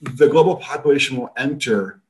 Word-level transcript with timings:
the 0.00 0.28
global 0.28 0.56
population 0.56 1.16
will 1.16 1.32
enter 1.36 2.00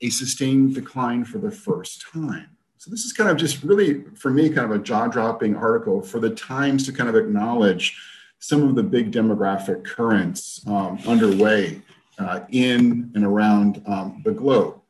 a 0.00 0.10
sustained 0.10 0.74
decline 0.74 1.24
for 1.24 1.38
the 1.38 1.50
first 1.50 2.06
time. 2.12 2.48
So 2.78 2.90
this 2.90 3.04
is 3.04 3.12
kind 3.12 3.30
of 3.30 3.36
just 3.36 3.62
really, 3.62 4.02
for 4.16 4.30
me, 4.30 4.48
kind 4.48 4.70
of 4.70 4.72
a 4.72 4.82
jaw-dropping 4.82 5.54
article 5.54 6.02
for 6.02 6.18
the 6.18 6.30
Times 6.30 6.84
to 6.86 6.92
kind 6.92 7.08
of 7.08 7.14
acknowledge 7.14 7.96
some 8.40 8.68
of 8.68 8.74
the 8.74 8.82
big 8.82 9.12
demographic 9.12 9.84
currents 9.84 10.64
um, 10.66 10.98
underway 11.06 11.80
uh, 12.18 12.40
in 12.50 13.12
and 13.14 13.24
around 13.24 13.82
um, 13.86 14.20
the 14.24 14.32
globe. 14.32 14.80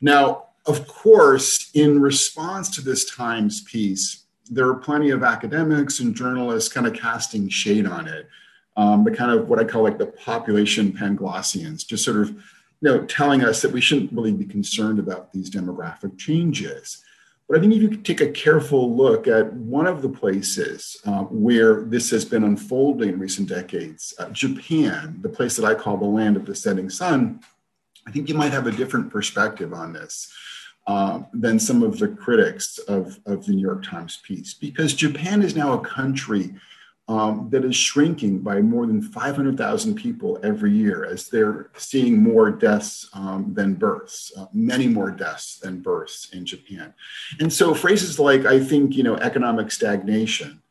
Now, 0.00 0.44
of 0.66 0.86
course, 0.86 1.70
in 1.74 2.00
response 2.00 2.70
to 2.76 2.80
this 2.80 3.10
Times 3.10 3.62
piece, 3.62 4.24
there 4.48 4.68
are 4.68 4.76
plenty 4.76 5.10
of 5.10 5.24
academics 5.24 5.98
and 5.98 6.14
journalists 6.14 6.72
kind 6.72 6.86
of 6.86 6.94
casting 6.94 7.48
shade 7.48 7.86
on 7.86 8.06
it. 8.06 8.28
Um, 8.76 9.04
the 9.04 9.10
kind 9.10 9.30
of 9.30 9.48
what 9.48 9.58
I 9.58 9.64
call 9.64 9.82
like 9.82 9.98
the 9.98 10.06
population 10.06 10.92
Panglossians, 10.92 11.86
just 11.86 12.04
sort 12.04 12.16
of 12.18 12.30
you 12.30 12.88
know 12.88 13.04
telling 13.04 13.44
us 13.44 13.62
that 13.62 13.72
we 13.72 13.80
shouldn't 13.80 14.12
really 14.12 14.32
be 14.32 14.46
concerned 14.46 14.98
about 14.98 15.32
these 15.32 15.50
demographic 15.50 16.18
changes. 16.18 17.02
But 17.48 17.58
I 17.58 17.60
think 17.60 17.74
if 17.74 17.82
you 17.82 17.96
take 17.96 18.22
a 18.22 18.30
careful 18.30 18.96
look 18.96 19.28
at 19.28 19.52
one 19.52 19.86
of 19.86 20.00
the 20.00 20.08
places 20.08 20.96
uh, 21.04 21.24
where 21.24 21.82
this 21.82 22.10
has 22.10 22.24
been 22.24 22.44
unfolding 22.44 23.10
in 23.10 23.18
recent 23.18 23.48
decades, 23.48 24.14
uh, 24.18 24.30
Japan, 24.30 25.18
the 25.20 25.28
place 25.28 25.56
that 25.56 25.66
I 25.66 25.74
call 25.74 25.98
the 25.98 26.06
land 26.06 26.36
of 26.36 26.46
the 26.46 26.54
setting 26.54 26.88
sun, 26.88 27.40
I 28.06 28.10
think 28.10 28.28
you 28.28 28.34
might 28.34 28.52
have 28.52 28.66
a 28.66 28.72
different 28.72 29.10
perspective 29.10 29.72
on 29.72 29.92
this. 29.92 30.32
Uh, 30.88 31.22
than 31.32 31.60
some 31.60 31.80
of 31.84 32.00
the 32.00 32.08
critics 32.08 32.78
of, 32.78 33.20
of 33.24 33.46
the 33.46 33.52
New 33.52 33.60
York 33.60 33.84
Times 33.84 34.20
piece, 34.24 34.52
because 34.52 34.94
Japan 34.94 35.40
is 35.40 35.54
now 35.54 35.74
a 35.74 35.80
country 35.80 36.54
um, 37.12 37.50
that 37.50 37.62
is 37.62 37.76
shrinking 37.76 38.38
by 38.38 38.62
more 38.62 38.86
than 38.86 39.02
500,000 39.02 39.94
people 39.94 40.38
every 40.42 40.72
year 40.72 41.04
as 41.04 41.28
they're 41.28 41.68
seeing 41.76 42.22
more 42.22 42.50
deaths 42.50 43.06
um, 43.12 43.52
than 43.52 43.74
births, 43.74 44.32
uh, 44.34 44.46
many 44.54 44.88
more 44.88 45.10
deaths 45.10 45.58
than 45.58 45.80
births 45.80 46.30
in 46.32 46.46
Japan. 46.46 46.94
And 47.38 47.52
so 47.52 47.74
phrases 47.74 48.18
like, 48.18 48.46
I 48.46 48.58
think, 48.58 48.96
you 48.96 49.02
know, 49.02 49.16
economic 49.16 49.70
stagnation 49.70 50.62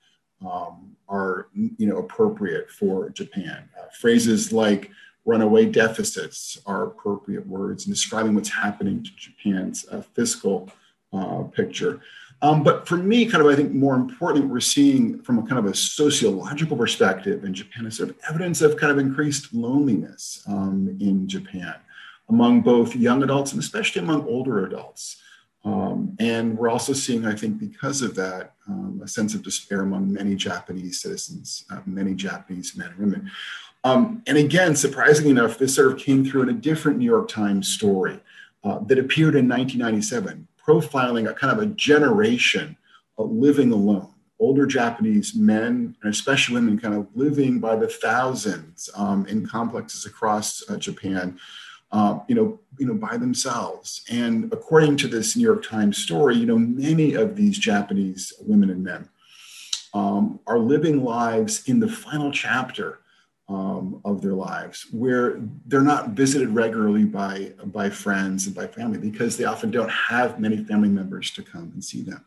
um, 0.43 0.95
are, 1.07 1.49
you 1.53 1.85
know, 1.85 1.97
appropriate 1.97 2.71
for 2.71 3.11
Japan. 3.11 3.69
Uh, 3.79 3.85
phrases 3.99 4.51
like 4.51 4.89
runaway 5.25 5.67
deficits 5.67 6.57
are 6.65 6.87
appropriate 6.87 7.45
words 7.45 7.85
in 7.85 7.93
describing 7.93 8.33
what's 8.33 8.49
happening 8.49 9.03
to 9.03 9.11
Japan's 9.15 9.85
uh, 9.91 10.01
fiscal 10.15 10.71
uh, 11.13 11.43
picture. 11.43 12.01
Um, 12.43 12.63
but 12.63 12.87
for 12.87 12.97
me, 12.97 13.27
kind 13.27 13.43
of, 13.43 13.51
I 13.51 13.55
think 13.55 13.71
more 13.71 13.93
importantly, 13.93 14.47
we're 14.47 14.61
seeing 14.61 15.21
from 15.21 15.37
a 15.37 15.43
kind 15.43 15.59
of 15.59 15.65
a 15.65 15.75
sociological 15.75 16.75
perspective 16.75 17.43
in 17.43 17.53
Japan 17.53 17.85
is 17.85 17.97
sort 17.97 18.09
of 18.09 18.17
evidence 18.27 18.61
of 18.61 18.77
kind 18.77 18.91
of 18.91 18.97
increased 18.97 19.53
loneliness 19.53 20.43
um, 20.47 20.97
in 20.99 21.27
Japan 21.27 21.75
among 22.29 22.61
both 22.61 22.95
young 22.95 23.21
adults 23.21 23.51
and 23.51 23.61
especially 23.61 24.01
among 24.01 24.25
older 24.25 24.65
adults. 24.65 25.21
Um, 25.63 26.15
and 26.19 26.57
we're 26.57 26.69
also 26.69 26.93
seeing, 26.93 27.25
I 27.25 27.35
think, 27.35 27.59
because 27.59 28.01
of 28.01 28.15
that, 28.15 28.53
um, 28.67 29.01
a 29.03 29.07
sense 29.07 29.35
of 29.35 29.43
despair 29.43 29.81
among 29.81 30.11
many 30.11 30.35
Japanese 30.35 31.01
citizens, 31.01 31.65
uh, 31.69 31.81
many 31.85 32.15
Japanese 32.15 32.75
men 32.75 32.89
and 32.89 32.97
women. 32.97 33.31
Um, 33.83 34.23
and 34.25 34.37
again, 34.37 34.75
surprisingly 34.75 35.31
enough, 35.31 35.59
this 35.59 35.75
sort 35.75 35.91
of 35.91 35.99
came 35.99 36.25
through 36.25 36.43
in 36.43 36.49
a 36.49 36.53
different 36.53 36.97
New 36.97 37.05
York 37.05 37.27
Times 37.27 37.67
story 37.67 38.19
uh, 38.63 38.79
that 38.85 38.97
appeared 38.97 39.35
in 39.35 39.47
1997 39.47 40.47
profiling 40.71 41.29
a 41.29 41.33
kind 41.33 41.57
of 41.57 41.63
a 41.63 41.67
generation 41.67 42.77
of 43.17 43.31
living 43.31 43.71
alone, 43.71 44.07
older 44.39 44.65
Japanese 44.65 45.35
men, 45.35 45.95
and 46.01 46.13
especially 46.13 46.55
women, 46.55 46.79
kind 46.79 46.95
of 46.95 47.07
living 47.13 47.59
by 47.59 47.75
the 47.75 47.87
thousands 47.87 48.89
um, 48.95 49.25
in 49.27 49.45
complexes 49.45 50.05
across 50.05 50.63
uh, 50.69 50.77
Japan, 50.77 51.37
uh, 51.91 52.19
you 52.27 52.35
know, 52.35 52.59
you 52.77 52.85
know, 52.85 52.93
by 52.93 53.17
themselves. 53.17 54.03
And 54.09 54.51
according 54.53 54.97
to 54.97 55.07
this 55.07 55.35
New 55.35 55.43
York 55.43 55.65
Times 55.65 55.97
story, 55.97 56.37
you 56.37 56.45
know, 56.45 56.57
many 56.57 57.13
of 57.15 57.35
these 57.35 57.57
Japanese 57.57 58.33
women 58.39 58.69
and 58.69 58.83
men 58.83 59.09
um, 59.93 60.39
are 60.47 60.59
living 60.59 61.03
lives 61.03 61.67
in 61.67 61.79
the 61.79 61.89
final 61.89 62.31
chapter 62.31 62.99
um, 63.51 63.99
of 64.05 64.21
their 64.21 64.33
lives 64.33 64.87
where 64.91 65.41
they're 65.65 65.81
not 65.81 66.09
visited 66.09 66.49
regularly 66.49 67.03
by 67.03 67.51
by 67.65 67.89
friends 67.89 68.47
and 68.47 68.55
by 68.55 68.65
family 68.65 68.97
because 68.97 69.35
they 69.35 69.43
often 69.43 69.69
don't 69.69 69.91
have 69.91 70.39
many 70.39 70.63
family 70.63 70.87
members 70.87 71.31
to 71.31 71.43
come 71.43 71.69
and 71.73 71.83
see 71.83 72.01
them. 72.01 72.23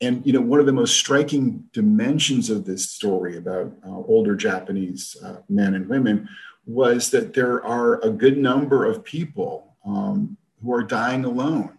And 0.00 0.26
you 0.26 0.32
know 0.32 0.40
one 0.40 0.58
of 0.58 0.66
the 0.66 0.72
most 0.72 0.96
striking 0.96 1.64
dimensions 1.72 2.50
of 2.50 2.64
this 2.64 2.90
story 2.90 3.36
about 3.36 3.72
uh, 3.86 4.02
older 4.14 4.34
japanese 4.34 5.16
uh, 5.24 5.36
men 5.48 5.74
and 5.74 5.88
women 5.88 6.28
was 6.66 7.10
that 7.10 7.32
there 7.34 7.64
are 7.64 8.00
a 8.04 8.10
good 8.10 8.36
number 8.36 8.84
of 8.84 9.04
people 9.04 9.76
um, 9.86 10.36
who 10.60 10.74
are 10.74 10.82
dying 10.82 11.24
alone 11.24 11.78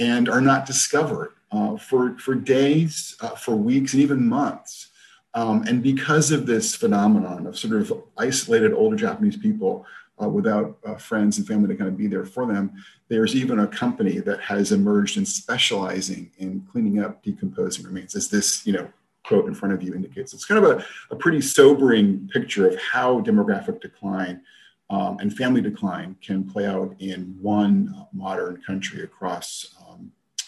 and 0.00 0.28
are 0.28 0.40
not 0.40 0.66
discovered 0.66 1.32
uh, 1.52 1.76
for 1.76 2.18
for 2.18 2.34
days 2.34 3.16
uh, 3.20 3.36
for 3.36 3.54
weeks 3.54 3.92
and 3.92 4.02
even 4.02 4.26
months 4.26 4.88
um, 5.34 5.64
and 5.66 5.82
because 5.82 6.30
of 6.30 6.46
this 6.46 6.74
phenomenon 6.74 7.46
of 7.46 7.58
sort 7.58 7.74
of 7.74 8.04
isolated 8.16 8.72
older 8.72 8.96
Japanese 8.96 9.36
people 9.36 9.84
uh, 10.22 10.28
without 10.28 10.78
uh, 10.86 10.94
friends 10.94 11.38
and 11.38 11.46
family 11.46 11.68
to 11.68 11.74
kind 11.74 11.88
of 11.88 11.96
be 11.96 12.06
there 12.06 12.24
for 12.24 12.46
them, 12.46 12.72
there's 13.08 13.34
even 13.34 13.58
a 13.58 13.66
company 13.66 14.20
that 14.20 14.40
has 14.40 14.70
emerged 14.70 15.16
in 15.16 15.26
specializing 15.26 16.30
in 16.38 16.66
cleaning 16.70 17.00
up 17.00 17.22
decomposing 17.22 17.84
remains, 17.84 18.14
as 18.14 18.28
this, 18.28 18.64
you 18.64 18.72
know, 18.72 18.88
quote 19.24 19.46
in 19.46 19.54
front 19.54 19.74
of 19.74 19.82
you 19.82 19.94
indicates. 19.94 20.32
It's 20.34 20.44
kind 20.44 20.64
of 20.64 20.78
a, 20.78 20.84
a 21.10 21.16
pretty 21.16 21.40
sobering 21.40 22.28
picture 22.32 22.68
of 22.68 22.78
how 22.78 23.20
demographic 23.20 23.80
decline 23.80 24.42
um, 24.90 25.18
and 25.18 25.34
family 25.34 25.62
decline 25.62 26.14
can 26.22 26.48
play 26.48 26.66
out 26.66 26.94
in 27.00 27.36
one 27.40 27.94
uh, 27.98 28.04
modern 28.12 28.62
country 28.64 29.02
across 29.02 29.74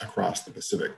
across 0.01 0.43
the 0.43 0.51
Pacific. 0.51 0.93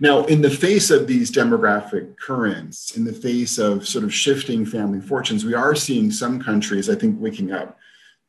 Now, 0.00 0.24
in 0.24 0.42
the 0.42 0.50
face 0.50 0.90
of 0.90 1.06
these 1.06 1.30
demographic 1.30 2.18
currents, 2.18 2.96
in 2.96 3.04
the 3.04 3.12
face 3.12 3.58
of 3.58 3.86
sort 3.86 4.04
of 4.04 4.12
shifting 4.12 4.64
family 4.64 5.00
fortunes, 5.00 5.44
we 5.44 5.54
are 5.54 5.74
seeing 5.74 6.10
some 6.10 6.42
countries, 6.42 6.90
I 6.90 6.94
think, 6.94 7.20
waking 7.20 7.52
up 7.52 7.78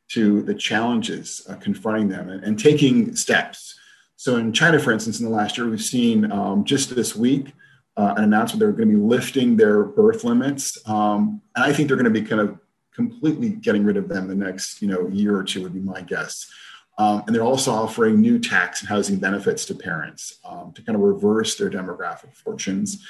to 0.08 0.42
the 0.42 0.54
challenges 0.54 1.42
uh, 1.48 1.54
confronting 1.56 2.08
them 2.08 2.30
and, 2.30 2.42
and, 2.42 2.58
taking 2.58 3.14
steps. 3.14 3.78
So, 4.16 4.36
in 4.36 4.52
China, 4.52 4.78
for 4.78 4.92
instance, 4.92 5.20
in 5.20 5.26
the 5.26 5.32
last 5.32 5.58
year, 5.58 5.68
we've 5.68 5.82
seen 5.82 6.32
um, 6.32 6.64
just 6.64 6.94
this 6.94 7.14
week 7.14 7.52
uh, 7.96 8.14
an 8.16 8.24
announcement 8.24 8.60
they're 8.60 8.72
going 8.72 8.88
to 8.88 8.96
be 8.96 9.00
lifting 9.00 9.56
their 9.56 9.84
birth 9.84 10.24
limits, 10.24 10.78
um, 10.88 11.42
and 11.54 11.64
I 11.64 11.72
think 11.72 11.88
they're 11.88 11.96
going 11.96 12.12
to 12.12 12.20
be 12.20 12.26
kind 12.26 12.40
of 12.40 12.58
completely 12.94 13.50
getting 13.50 13.84
rid 13.84 13.96
of 13.96 14.08
them 14.08 14.26
the 14.26 14.34
next, 14.34 14.82
you 14.82 14.88
know, 14.88 15.06
year 15.08 15.36
or 15.36 15.44
two 15.44 15.62
would 15.62 15.72
be 15.72 15.80
my 15.80 16.00
guess. 16.00 16.50
Um, 16.98 17.22
and 17.26 17.34
they're 17.34 17.44
also 17.44 17.70
offering 17.70 18.20
new 18.20 18.38
tax 18.40 18.80
and 18.80 18.88
housing 18.88 19.18
benefits 19.18 19.64
to 19.66 19.74
parents 19.74 20.40
um, 20.44 20.72
to 20.72 20.82
kind 20.82 20.96
of 20.96 21.02
reverse 21.02 21.56
their 21.56 21.70
demographic 21.70 22.34
fortunes. 22.34 23.06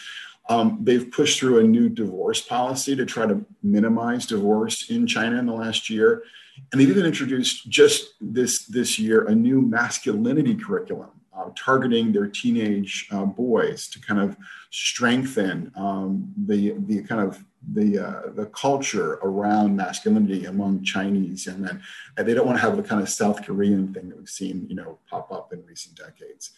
Um, 0.51 0.79
they've 0.83 1.11
pushed 1.11 1.41
through 1.41 1.61
a 1.61 1.63
new 1.63 1.89
divorce 1.89 2.41
policy 2.41 2.95
to 2.97 3.07
try 3.07 3.27
to 3.27 3.45
minimize 3.63 4.27
divorce 4.27 4.91
in 4.91 5.07
China 5.07 5.39
in 5.39 5.47
the 5.47 5.55
last 5.55 5.89
year. 5.89 6.23
And 6.71 6.81
they've 6.81 6.91
even 6.91 7.07
introduced 7.07 7.69
just 7.69 8.15
this, 8.21 8.67
this 8.67 8.99
year 8.99 9.25
a 9.27 9.35
new 9.35 9.63
masculinity 9.63 10.55
curriculum 10.55 11.11
uh, 11.37 11.51
targeting 11.57 12.13
their 12.13 12.27
teenage 12.27 13.09
uh, 13.11 13.25
boys 13.25 13.89
to 13.89 14.01
kind 14.01 14.21
of 14.21 14.37
strengthen 14.71 15.73
um, 15.77 16.33
the, 16.37 16.75
the 16.79 17.03
kind 17.03 17.21
of 17.21 17.45
the 17.73 17.99
uh, 17.99 18.23
the 18.35 18.47
culture 18.47 19.15
around 19.23 19.77
masculinity 19.77 20.45
among 20.45 20.85
Chinese 20.85 21.47
young 21.47 21.63
men. 21.63 21.83
And 22.17 22.27
they 22.27 22.35
don't 22.35 22.47
want 22.47 22.59
to 22.59 22.63
have 22.63 22.77
the 22.77 22.83
kind 22.83 23.03
of 23.03 23.09
South 23.09 23.45
Korean 23.45 23.93
thing 23.93 24.09
that 24.09 24.19
we've 24.19 24.29
seen, 24.29 24.67
you 24.69 24.77
know, 24.77 24.99
pop 25.09 25.33
up 25.33 25.53
in 25.53 25.65
recent 25.67 25.97
decades. 25.97 26.53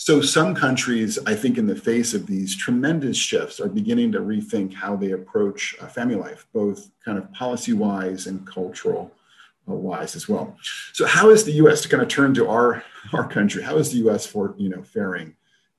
So 0.00 0.20
some 0.20 0.54
countries, 0.54 1.18
I 1.26 1.34
think, 1.34 1.58
in 1.58 1.66
the 1.66 1.74
face 1.74 2.14
of 2.14 2.26
these 2.26 2.56
tremendous 2.56 3.16
shifts, 3.16 3.58
are 3.58 3.68
beginning 3.68 4.12
to 4.12 4.20
rethink 4.20 4.72
how 4.72 4.94
they 4.94 5.10
approach 5.10 5.74
uh, 5.80 5.88
family 5.88 6.14
life, 6.14 6.46
both 6.52 6.92
kind 7.04 7.18
of 7.18 7.32
policy-wise 7.32 8.28
and 8.28 8.46
cultural 8.46 9.10
uh, 9.68 9.74
wise 9.74 10.14
as 10.14 10.28
well. 10.28 10.56
So 10.92 11.04
how 11.04 11.30
is 11.30 11.42
the 11.42 11.52
U.S. 11.52 11.82
to 11.82 11.88
kind 11.88 12.02
of 12.02 12.08
turn 12.08 12.32
to 12.34 12.48
our 12.48 12.84
our 13.12 13.28
country? 13.28 13.62
How 13.62 13.76
is 13.76 13.90
the 13.90 13.98
U.S. 13.98 14.24
for 14.24 14.54
you 14.56 14.68
know 14.68 14.82
faring 14.82 15.34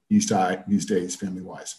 these, 0.10 0.32
these 0.68 0.86
days 0.86 1.16
family-wise? 1.16 1.76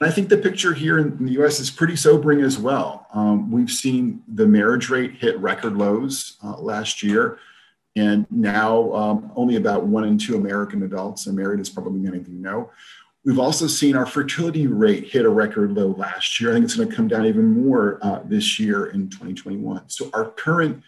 And 0.00 0.08
I 0.08 0.12
think 0.12 0.28
the 0.28 0.38
picture 0.38 0.72
here 0.72 0.98
in 0.98 1.24
the 1.24 1.32
US 1.42 1.60
is 1.60 1.70
pretty 1.70 1.96
sobering 1.96 2.40
as 2.40 2.58
well. 2.58 3.06
Um, 3.12 3.50
we've 3.50 3.70
seen 3.70 4.22
the 4.26 4.46
marriage 4.46 4.88
rate 4.88 5.14
hit 5.14 5.38
record 5.38 5.76
lows 5.76 6.38
uh, 6.42 6.58
last 6.58 7.02
year. 7.02 7.38
And 7.96 8.26
now 8.30 8.92
um, 8.94 9.32
only 9.36 9.56
about 9.56 9.84
one 9.84 10.04
in 10.04 10.16
two 10.16 10.36
American 10.36 10.82
adults 10.84 11.26
are 11.26 11.32
married, 11.32 11.60
as 11.60 11.68
probably 11.68 11.98
many 11.98 12.18
of 12.18 12.28
you 12.28 12.36
know. 12.36 12.70
We've 13.24 13.38
also 13.38 13.66
seen 13.66 13.96
our 13.96 14.06
fertility 14.06 14.66
rate 14.66 15.08
hit 15.08 15.26
a 15.26 15.28
record 15.28 15.72
low 15.72 15.88
last 15.88 16.40
year. 16.40 16.50
I 16.50 16.54
think 16.54 16.64
it's 16.64 16.76
going 16.76 16.88
to 16.88 16.94
come 16.94 17.08
down 17.08 17.26
even 17.26 17.50
more 17.50 17.98
uh, 18.00 18.20
this 18.24 18.58
year 18.58 18.86
in 18.86 19.10
2021. 19.10 19.88
So 19.88 20.08
our 20.14 20.30
current 20.30 20.82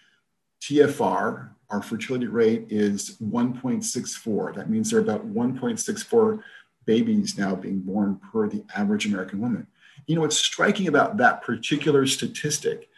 TFR, 0.63 1.51
our 1.69 1.83
fertility 1.83 2.29
rate 2.29 2.67
is 2.71 3.17
1.64. 3.19 4.55
That 4.55 4.71
means 4.71 4.91
there 4.91 5.01
are 5.01 5.03
about 5.03 5.27
1.64 5.27 6.43
babies 6.85 7.39
now 7.39 7.55
being 7.55 7.81
born 7.81 8.21
per 8.33 8.49
the 8.49 8.65
average 8.75 9.07
American 9.07 9.41
woman. 9.41 9.67
You 10.07 10.17
know, 10.17 10.23
what's 10.23 10.37
striking 10.37 10.89
about 10.89 11.17
that 11.19 11.43
particular 11.43 12.07
statistic 12.07 12.89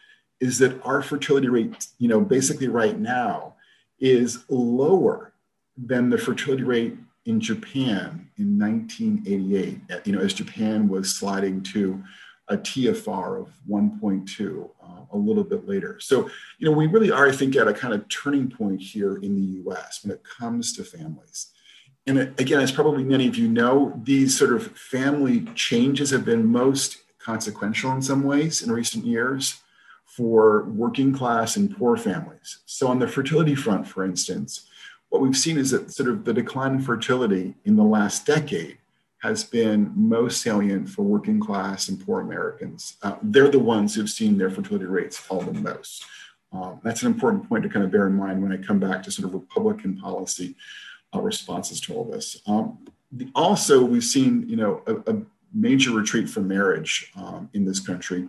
is 0.41 0.59
that 0.59 0.81
our 0.85 1.03
fertility 1.03 1.49
rate, 1.49 1.87
you 1.99 2.09
know, 2.09 2.21
basically 2.21 2.69
right 2.69 2.99
now 2.99 3.55
is 3.99 4.45
lower 4.49 5.33
than 5.77 6.11
the 6.11 6.19
fertility 6.19 6.63
rate 6.63 6.97
in 7.27 7.41
Japan 7.41 8.29
in 8.37 8.59
1988, 8.59 9.81
you 10.05 10.13
know, 10.13 10.21
as 10.21 10.35
Japan 10.35 10.89
was 10.89 11.15
sliding 11.15 11.63
to 11.63 12.03
a 12.49 12.57
TFR 12.57 13.41
of 13.41 13.49
1.2 13.69 14.71
uh, 14.83 14.87
a 15.13 15.17
little 15.17 15.45
bit 15.45 15.67
later. 15.67 15.99
So, 16.01 16.29
you 16.59 16.69
know, 16.69 16.77
we 16.77 16.87
really 16.87 17.11
are, 17.11 17.29
I 17.29 17.33
think, 17.33 17.57
at 17.57 17.69
a 17.69 17.73
kind 17.73 17.95
of 17.95 18.07
turning 18.09 18.51
point 18.51 18.83
here 18.83 19.17
in 19.17 19.35
the 19.35 19.63
US 19.71 20.05
when 20.05 20.13
it 20.13 20.23
comes 20.23 20.75
to 20.75 20.85
families. 20.85 21.54
And 22.07 22.19
again, 22.19 22.61
as 22.61 22.71
probably 22.71 23.03
many 23.03 23.27
of 23.27 23.37
you 23.37 23.49
know, 23.49 23.99
these 24.05 24.37
sort 24.37 24.53
of 24.53 24.77
family 24.77 25.41
changes 25.55 26.11
have 26.11 26.25
been 26.25 26.47
most 26.47 26.99
consequential 27.19 27.93
in 27.93 28.03
some 28.03 28.23
ways 28.25 28.63
in 28.63 28.71
recent 28.71 29.07
years 29.07 29.63
for 30.05 30.65
working 30.65 31.13
class 31.13 31.57
and 31.57 31.75
poor 31.77 31.97
families. 31.97 32.59
So, 32.67 32.89
on 32.89 32.99
the 32.99 33.09
fertility 33.09 33.55
front, 33.55 33.89
for 33.89 34.05
instance, 34.05 34.67
what 35.09 35.23
we've 35.23 35.37
seen 35.37 35.57
is 35.57 35.71
that 35.71 35.91
sort 35.93 36.11
of 36.11 36.25
the 36.25 36.35
decline 36.35 36.75
in 36.75 36.81
fertility 36.81 37.55
in 37.65 37.77
the 37.77 37.85
last 37.85 38.27
decade 38.27 38.79
has 39.23 39.43
been 39.43 39.91
most 39.97 40.43
salient 40.43 40.89
for 40.89 41.03
working 41.03 41.41
class 41.41 41.89
and 41.89 42.05
poor 42.05 42.21
Americans. 42.21 42.97
Uh, 43.03 43.17
they're 43.23 43.49
the 43.49 43.59
ones 43.59 43.95
who've 43.95 44.11
seen 44.11 44.37
their 44.37 44.51
fertility 44.51 44.85
rates 44.85 45.17
fall 45.17 45.41
the 45.41 45.53
most. 45.53 46.05
Um, 46.53 46.79
that's 46.85 47.03
an 47.03 47.13
important 47.13 47.49
point 47.49 47.63
to 47.63 47.71
kind 47.71 47.85
of 47.85 47.91
bear 47.91 48.07
in 48.07 48.15
mind 48.15 48.43
when 48.43 48.53
I 48.53 48.59
come 48.59 48.79
back 48.79 49.03
to 49.05 49.11
sort 49.11 49.27
of 49.27 49.35
Republican 49.35 49.97
policy 49.99 50.55
responses 51.23 51.81
to 51.83 51.95
all 51.95 52.05
this. 52.05 52.41
Um, 52.47 52.79
the, 53.13 53.29
also, 53.35 53.85
we've 53.85 54.05
seen, 54.05 54.49
you 54.49 54.57
know, 54.57 54.83
a, 54.87 55.13
a 55.13 55.23
major 55.53 55.93
retreat 55.93 56.29
from 56.29 56.49
marriage 56.49 57.13
um, 57.17 57.49
in 57.55 57.65
this 57.65 57.81
country. 57.81 58.29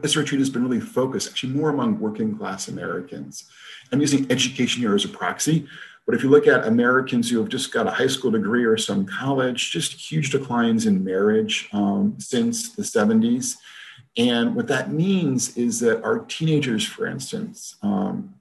This 0.00 0.16
retreat 0.16 0.40
has 0.40 0.50
been 0.50 0.62
really 0.62 0.80
focused, 0.80 1.28
actually, 1.28 1.52
more 1.52 1.70
among 1.70 2.00
working 2.00 2.36
class 2.36 2.68
Americans. 2.68 3.44
I'm 3.92 4.00
using 4.00 4.30
education 4.30 4.82
here 4.82 4.94
as 4.94 5.04
a 5.04 5.08
proxy, 5.08 5.66
but 6.04 6.14
if 6.14 6.22
you 6.22 6.28
look 6.28 6.46
at 6.46 6.66
Americans 6.66 7.30
who 7.30 7.38
have 7.38 7.48
just 7.48 7.72
got 7.72 7.86
a 7.86 7.90
high 7.90 8.06
school 8.06 8.30
degree 8.30 8.64
or 8.64 8.76
some 8.76 9.06
college, 9.06 9.70
just 9.70 9.92
huge 9.92 10.30
declines 10.30 10.86
in 10.86 11.04
marriage 11.04 11.68
um, 11.72 12.14
since 12.18 12.70
the 12.70 12.82
70s. 12.82 13.56
And 14.16 14.54
what 14.54 14.68
that 14.68 14.92
means 14.92 15.56
is 15.56 15.80
that 15.80 16.02
our 16.02 16.20
teenagers, 16.20 16.84
for 16.84 17.06
instance, 17.06 17.76
um, 17.82 18.34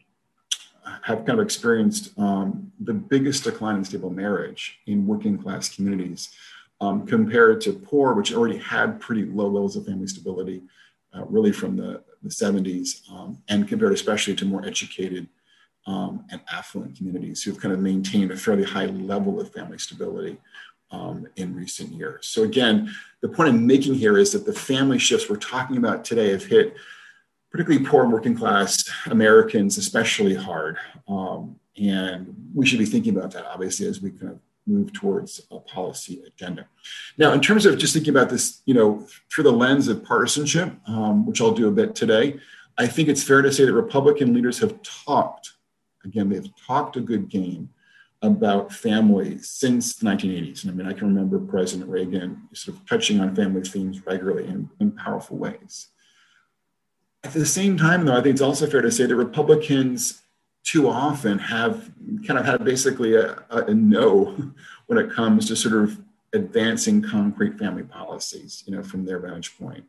have 1.03 1.25
kind 1.25 1.39
of 1.39 1.45
experienced 1.45 2.17
um, 2.17 2.71
the 2.79 2.93
biggest 2.93 3.43
decline 3.43 3.77
in 3.77 3.85
stable 3.85 4.09
marriage 4.09 4.79
in 4.87 5.05
working 5.05 5.37
class 5.37 5.73
communities 5.73 6.29
um, 6.81 7.05
compared 7.05 7.61
to 7.61 7.73
poor, 7.73 8.13
which 8.13 8.33
already 8.33 8.57
had 8.57 8.99
pretty 8.99 9.25
low 9.25 9.47
levels 9.47 9.75
of 9.75 9.85
family 9.85 10.07
stability, 10.07 10.61
uh, 11.15 11.23
really 11.25 11.51
from 11.51 11.75
the, 11.77 12.03
the 12.23 12.29
70s, 12.29 13.09
um, 13.11 13.37
and 13.47 13.67
compared 13.67 13.93
especially 13.93 14.35
to 14.35 14.45
more 14.45 14.65
educated 14.65 15.27
um, 15.87 16.25
and 16.31 16.41
affluent 16.51 16.97
communities 16.97 17.43
who've 17.43 17.59
kind 17.59 17.73
of 17.73 17.79
maintained 17.79 18.31
a 18.31 18.37
fairly 18.37 18.63
high 18.63 18.87
level 18.87 19.39
of 19.39 19.53
family 19.53 19.77
stability 19.77 20.37
um, 20.91 21.27
in 21.35 21.55
recent 21.55 21.91
years. 21.93 22.27
So 22.27 22.43
again, 22.43 22.93
the 23.21 23.29
point 23.29 23.49
I'm 23.49 23.65
making 23.65 23.95
here 23.95 24.17
is 24.17 24.31
that 24.33 24.45
the 24.45 24.53
family 24.53 24.99
shifts 24.99 25.29
we're 25.29 25.37
talking 25.37 25.77
about 25.77 26.05
today 26.05 26.31
have 26.31 26.45
hit 26.45 26.75
particularly 27.55 27.85
poor 27.85 28.07
working 28.07 28.35
class 28.35 28.89
Americans 29.07 29.77
especially 29.77 30.33
hard. 30.33 30.77
Um, 31.07 31.59
and 31.81 32.33
we 32.53 32.65
should 32.65 32.79
be 32.79 32.85
thinking 32.85 33.15
about 33.17 33.31
that 33.31 33.45
obviously 33.45 33.87
as 33.87 34.01
we 34.01 34.11
kind 34.11 34.31
of 34.31 34.39
move 34.67 34.91
towards 34.93 35.41
a 35.51 35.59
policy 35.59 36.23
agenda. 36.25 36.67
Now, 37.17 37.33
in 37.33 37.39
terms 37.39 37.65
of 37.65 37.77
just 37.77 37.93
thinking 37.93 38.15
about 38.15 38.29
this, 38.29 38.61
you 38.65 38.73
know, 38.73 39.07
through 39.31 39.43
the 39.43 39.51
lens 39.51 39.87
of 39.87 40.03
partisanship, 40.03 40.73
um, 40.87 41.25
which 41.25 41.39
I'll 41.39 41.51
do 41.51 41.67
a 41.67 41.71
bit 41.71 41.93
today, 41.93 42.39
I 42.77 42.87
think 42.87 43.07
it's 43.07 43.23
fair 43.23 43.41
to 43.41 43.53
say 43.53 43.65
that 43.65 43.73
Republican 43.73 44.33
leaders 44.33 44.59
have 44.59 44.81
talked 44.81 45.51
Again, 46.05 46.29
they've 46.29 46.55
talked 46.55 46.95
a 46.95 47.01
good 47.01 47.29
game 47.29 47.69
about 48.21 48.71
family 48.71 49.37
since 49.39 49.95
the 49.95 50.05
1980s. 50.05 50.63
And 50.63 50.71
I 50.71 50.75
mean, 50.75 50.87
I 50.87 50.93
can 50.93 51.07
remember 51.07 51.39
President 51.39 51.89
Reagan 51.89 52.47
sort 52.53 52.77
of 52.77 52.85
touching 52.85 53.19
on 53.19 53.35
family 53.35 53.61
themes 53.61 54.05
regularly 54.05 54.47
in, 54.47 54.69
in 54.79 54.91
powerful 54.91 55.37
ways. 55.37 55.89
At 57.25 57.33
the 57.33 57.45
same 57.45 57.75
time, 57.75 58.05
though, 58.05 58.15
I 58.15 58.21
think 58.21 58.33
it's 58.33 58.41
also 58.41 58.67
fair 58.67 58.81
to 58.81 58.91
say 58.91 59.07
that 59.07 59.15
Republicans 59.15 60.21
too 60.63 60.87
often 60.87 61.39
have 61.39 61.91
kind 62.27 62.39
of 62.39 62.45
had 62.45 62.63
basically 62.63 63.15
a, 63.15 63.43
a, 63.49 63.65
a 63.65 63.73
no 63.73 64.51
when 64.85 64.99
it 64.99 65.11
comes 65.11 65.47
to 65.47 65.55
sort 65.55 65.73
of 65.73 65.99
advancing 66.33 67.01
concrete 67.01 67.57
family 67.57 67.81
policies, 67.81 68.63
you 68.67 68.75
know, 68.75 68.83
from 68.83 69.05
their 69.05 69.17
vantage 69.17 69.57
point. 69.57 69.83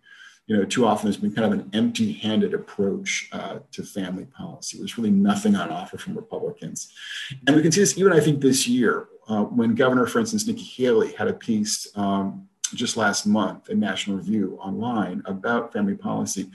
You 0.47 0.57
know, 0.57 0.65
too 0.65 0.87
often 0.87 1.07
there's 1.07 1.19
been 1.19 1.35
kind 1.35 1.53
of 1.53 1.61
an 1.61 1.69
empty-handed 1.75 2.55
approach 2.55 3.29
uh, 3.33 3.59
to 3.73 3.83
family 3.83 4.25
policy. 4.25 4.79
There's 4.79 4.97
really 4.97 5.11
nothing 5.11 5.57
on 5.57 5.71
offer 5.71 5.99
from 5.99 6.17
Republicans, 6.17 6.91
and 7.47 7.55
we 7.55 7.61
can 7.61 7.73
see 7.73 7.81
this 7.81 7.99
even 7.99 8.13
I 8.13 8.21
think 8.21 8.41
this 8.41 8.67
year 8.67 9.09
uh, 9.29 9.43
when 9.43 9.75
Governor, 9.75 10.07
for 10.07 10.21
instance, 10.21 10.47
Nikki 10.47 10.63
Haley 10.63 11.13
had 11.13 11.29
a 11.29 11.35
piece 11.35 11.89
um, 11.97 12.49
just 12.75 12.97
last 12.97 13.27
month 13.27 13.69
in 13.69 13.79
National 13.79 14.17
Review 14.17 14.59
online 14.61 15.23
about 15.27 15.73
family 15.73 15.95
policy, 15.95 16.51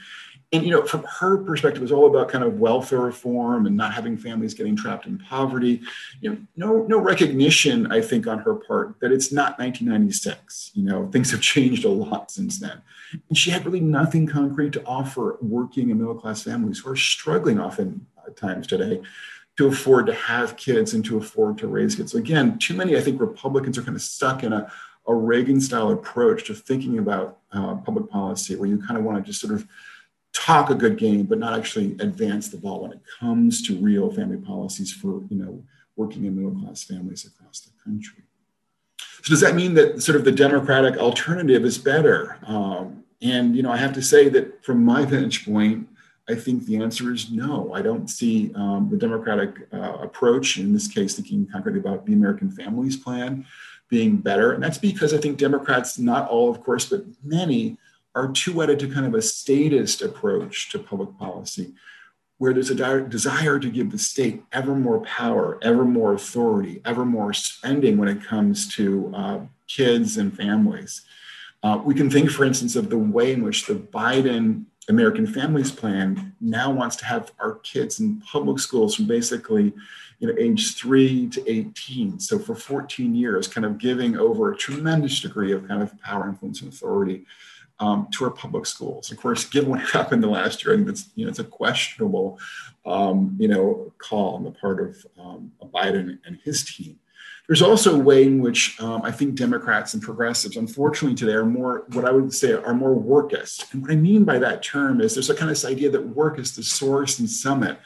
and 0.53 0.63
you 0.63 0.71
know 0.71 0.85
from 0.85 1.03
her 1.03 1.37
perspective 1.37 1.81
it 1.81 1.83
was 1.83 1.91
all 1.91 2.07
about 2.07 2.29
kind 2.29 2.43
of 2.43 2.59
welfare 2.59 2.99
reform 2.99 3.65
and 3.65 3.75
not 3.75 3.93
having 3.93 4.17
families 4.17 4.53
getting 4.53 4.75
trapped 4.75 5.05
in 5.05 5.17
poverty. 5.17 5.81
You 6.19 6.31
know 6.31 6.37
no 6.55 6.85
no 6.87 6.99
recognition 6.99 7.91
i 7.91 8.01
think 8.01 8.27
on 8.27 8.39
her 8.39 8.55
part 8.55 8.99
that 8.99 9.11
it's 9.11 9.31
not 9.31 9.57
1996 9.59 10.71
you 10.73 10.83
know 10.83 11.07
things 11.11 11.31
have 11.31 11.41
changed 11.41 11.85
a 11.85 11.89
lot 11.89 12.31
since 12.31 12.59
then. 12.59 12.81
And 13.27 13.37
she 13.37 13.51
had 13.51 13.65
really 13.65 13.81
nothing 13.81 14.25
concrete 14.25 14.73
to 14.73 14.85
offer 14.85 15.37
working 15.41 15.91
and 15.91 15.99
middle 15.99 16.15
class 16.15 16.43
families 16.43 16.79
who 16.79 16.91
are 16.91 16.95
struggling 16.95 17.59
often 17.59 18.05
at 18.25 18.37
times 18.37 18.67
today 18.67 19.01
to 19.57 19.67
afford 19.67 20.05
to 20.05 20.13
have 20.13 20.55
kids 20.55 20.93
and 20.93 21.03
to 21.03 21.17
afford 21.17 21.57
to 21.57 21.67
raise 21.67 21.95
kids. 21.95 22.11
So 22.11 22.17
again 22.17 22.57
too 22.57 22.73
many 22.73 22.97
i 22.97 23.01
think 23.01 23.21
republicans 23.21 23.77
are 23.77 23.83
kind 23.83 23.95
of 23.95 24.01
stuck 24.01 24.43
in 24.43 24.53
a 24.53 24.71
a 25.07 25.15
Reagan 25.15 25.59
style 25.59 25.91
approach 25.91 26.45
to 26.45 26.53
thinking 26.53 26.99
about 26.99 27.39
uh, 27.51 27.75
public 27.75 28.09
policy, 28.09 28.55
where 28.55 28.69
you 28.69 28.77
kind 28.77 28.97
of 28.97 29.03
want 29.03 29.17
to 29.17 29.23
just 29.23 29.41
sort 29.41 29.53
of 29.53 29.67
talk 30.33 30.69
a 30.69 30.75
good 30.75 30.97
game, 30.97 31.23
but 31.23 31.39
not 31.39 31.57
actually 31.57 31.95
advance 31.99 32.49
the 32.49 32.57
ball 32.57 32.81
when 32.81 32.91
it 32.91 33.01
comes 33.19 33.61
to 33.63 33.75
real 33.77 34.11
family 34.11 34.37
policies 34.37 34.91
for 34.91 35.23
you 35.29 35.37
know 35.37 35.63
working 35.95 36.25
and 36.25 36.35
middle 36.35 36.59
class 36.61 36.83
families 36.83 37.25
across 37.25 37.59
the 37.61 37.71
country. 37.83 38.23
So 39.23 39.29
does 39.29 39.41
that 39.41 39.55
mean 39.55 39.73
that 39.75 40.01
sort 40.01 40.15
of 40.15 40.25
the 40.25 40.31
Democratic 40.31 40.97
alternative 40.97 41.63
is 41.63 41.77
better? 41.77 42.39
Um, 42.45 43.03
and 43.21 43.55
you 43.55 43.61
know, 43.61 43.71
I 43.71 43.77
have 43.77 43.93
to 43.93 44.01
say 44.01 44.29
that 44.29 44.63
from 44.63 44.83
my 44.83 45.05
vantage 45.05 45.45
point, 45.45 45.87
I 46.29 46.35
think 46.35 46.65
the 46.65 46.77
answer 46.77 47.11
is 47.13 47.31
no. 47.31 47.73
I 47.73 47.81
don't 47.81 48.07
see 48.07 48.51
um, 48.55 48.87
the 48.89 48.97
Democratic 48.97 49.67
uh, 49.73 49.97
approach, 50.01 50.57
in 50.57 50.71
this 50.71 50.87
case, 50.87 51.15
thinking 51.15 51.47
concretely 51.51 51.79
about 51.79 52.05
the 52.05 52.13
American 52.13 52.49
Families 52.51 52.95
Plan, 52.95 53.45
being 53.89 54.17
better. 54.17 54.53
And 54.53 54.63
that's 54.63 54.77
because 54.77 55.13
I 55.13 55.17
think 55.17 55.37
Democrats, 55.37 55.99
not 55.99 56.29
all, 56.29 56.49
of 56.49 56.63
course, 56.63 56.85
but 56.85 57.03
many, 57.23 57.77
are 58.15 58.31
too 58.31 58.53
wedded 58.53 58.79
to 58.79 58.89
kind 58.89 59.05
of 59.05 59.13
a 59.13 59.21
statist 59.21 60.01
approach 60.01 60.69
to 60.71 60.79
public 60.79 61.17
policy, 61.17 61.73
where 62.37 62.53
there's 62.53 62.69
a 62.69 63.01
desire 63.03 63.59
to 63.59 63.69
give 63.69 63.91
the 63.91 63.97
state 63.97 64.43
ever 64.51 64.75
more 64.75 65.01
power, 65.01 65.59
ever 65.61 65.85
more 65.85 66.13
authority, 66.13 66.81
ever 66.85 67.05
more 67.05 67.33
spending 67.33 67.97
when 67.97 68.09
it 68.09 68.23
comes 68.23 68.73
to 68.75 69.11
uh, 69.15 69.39
kids 69.67 70.17
and 70.17 70.35
families. 70.35 71.01
Uh, 71.63 71.79
we 71.83 71.93
can 71.93 72.09
think, 72.09 72.29
for 72.29 72.43
instance, 72.43 72.75
of 72.75 72.89
the 72.89 72.97
way 72.97 73.31
in 73.31 73.43
which 73.43 73.67
the 73.67 73.75
Biden 73.75 74.65
American 74.89 75.27
Families 75.27 75.71
Plan 75.71 76.33
now 76.41 76.71
wants 76.71 76.95
to 76.97 77.05
have 77.05 77.31
our 77.39 77.55
kids 77.59 77.99
in 77.99 78.19
public 78.21 78.59
schools 78.59 78.95
from 78.95 79.05
basically 79.05 79.71
you 80.19 80.27
know, 80.27 80.33
age 80.37 80.75
three 80.75 81.27
to 81.29 81.51
18. 81.51 82.19
So 82.19 82.37
for 82.39 82.55
14 82.55 83.15
years, 83.15 83.47
kind 83.47 83.65
of 83.65 83.77
giving 83.77 84.17
over 84.17 84.51
a 84.51 84.57
tremendous 84.57 85.19
degree 85.19 85.51
of 85.51 85.67
kind 85.67 85.81
of 85.81 85.99
power, 86.01 86.27
influence, 86.27 86.61
and 86.61 86.73
authority 86.73 87.25
um, 87.81 88.07
to 88.11 88.25
our 88.25 88.31
public 88.31 88.65
schools. 88.65 89.11
Of 89.11 89.17
course, 89.17 89.43
given 89.43 89.69
what 89.69 89.81
happened 89.93 90.23
the 90.23 90.27
last 90.27 90.63
year, 90.63 90.73
I 90.73 90.77
think 90.77 90.89
it's 90.89 91.09
you 91.15 91.25
know 91.25 91.29
it's 91.29 91.39
a 91.39 91.43
questionable 91.43 92.39
um, 92.85 93.35
you 93.37 93.49
know 93.49 93.91
call 93.97 94.35
on 94.35 94.43
the 94.43 94.51
part 94.51 94.79
of 94.79 95.05
um, 95.19 95.51
Biden 95.73 96.19
and 96.25 96.39
his 96.43 96.63
team. 96.63 96.99
There's 97.47 97.61
also 97.61 97.95
a 97.95 97.99
way 97.99 98.23
in 98.23 98.39
which 98.39 98.79
um, 98.79 99.01
I 99.01 99.11
think 99.11 99.35
Democrats 99.35 99.93
and 99.93 100.01
progressives, 100.01 100.55
unfortunately, 100.55 101.15
today 101.15 101.33
are 101.33 101.45
more 101.45 101.83
what 101.91 102.05
I 102.05 102.11
would 102.11 102.33
say 102.33 102.53
are 102.53 102.73
more 102.73 102.95
workist. 102.95 103.73
And 103.73 103.81
what 103.81 103.91
I 103.91 103.95
mean 103.95 104.23
by 104.23 104.39
that 104.39 104.63
term 104.63 105.01
is 105.01 105.15
there's 105.15 105.29
a 105.29 105.35
kind 105.35 105.49
of 105.49 105.57
this 105.57 105.65
idea 105.65 105.89
that 105.89 106.15
work 106.15 106.39
is 106.39 106.55
the 106.55 106.63
source 106.63 107.19
and 107.19 107.29
summit 107.29 107.77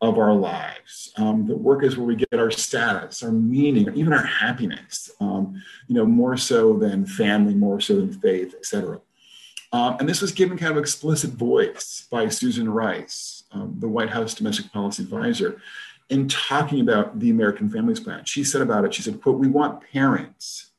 of 0.00 0.18
our 0.18 0.34
lives. 0.34 1.12
Um, 1.16 1.46
that 1.48 1.56
work 1.56 1.82
is 1.82 1.96
where 1.96 2.06
we 2.06 2.14
get 2.14 2.38
our 2.38 2.52
status, 2.52 3.22
our 3.24 3.32
meaning, 3.32 3.90
even 3.96 4.12
our 4.12 4.24
happiness. 4.24 5.10
Um, 5.20 5.60
you 5.88 5.96
know, 5.96 6.06
more 6.06 6.36
so 6.36 6.74
than 6.74 7.04
family, 7.04 7.54
more 7.54 7.80
so 7.80 7.96
than 7.96 8.12
faith, 8.12 8.54
etc. 8.54 9.00
Um, 9.72 9.96
and 10.00 10.08
this 10.08 10.22
was 10.22 10.32
given 10.32 10.56
kind 10.56 10.72
of 10.72 10.78
explicit 10.78 11.30
voice 11.30 12.06
by 12.10 12.28
Susan 12.28 12.70
Rice, 12.70 13.44
um, 13.52 13.76
the 13.78 13.88
White 13.88 14.10
House 14.10 14.34
domestic 14.34 14.72
policy 14.72 15.02
advisor, 15.02 15.60
in 16.08 16.26
talking 16.26 16.80
about 16.80 17.18
the 17.18 17.30
American 17.30 17.68
Families 17.68 18.00
Plan. 18.00 18.24
She 18.24 18.44
said 18.44 18.62
about 18.62 18.84
it, 18.84 18.94
she 18.94 19.02
said, 19.02 19.20
quote, 19.20 19.38
we 19.38 19.48
want 19.48 19.82
parents 19.92 20.70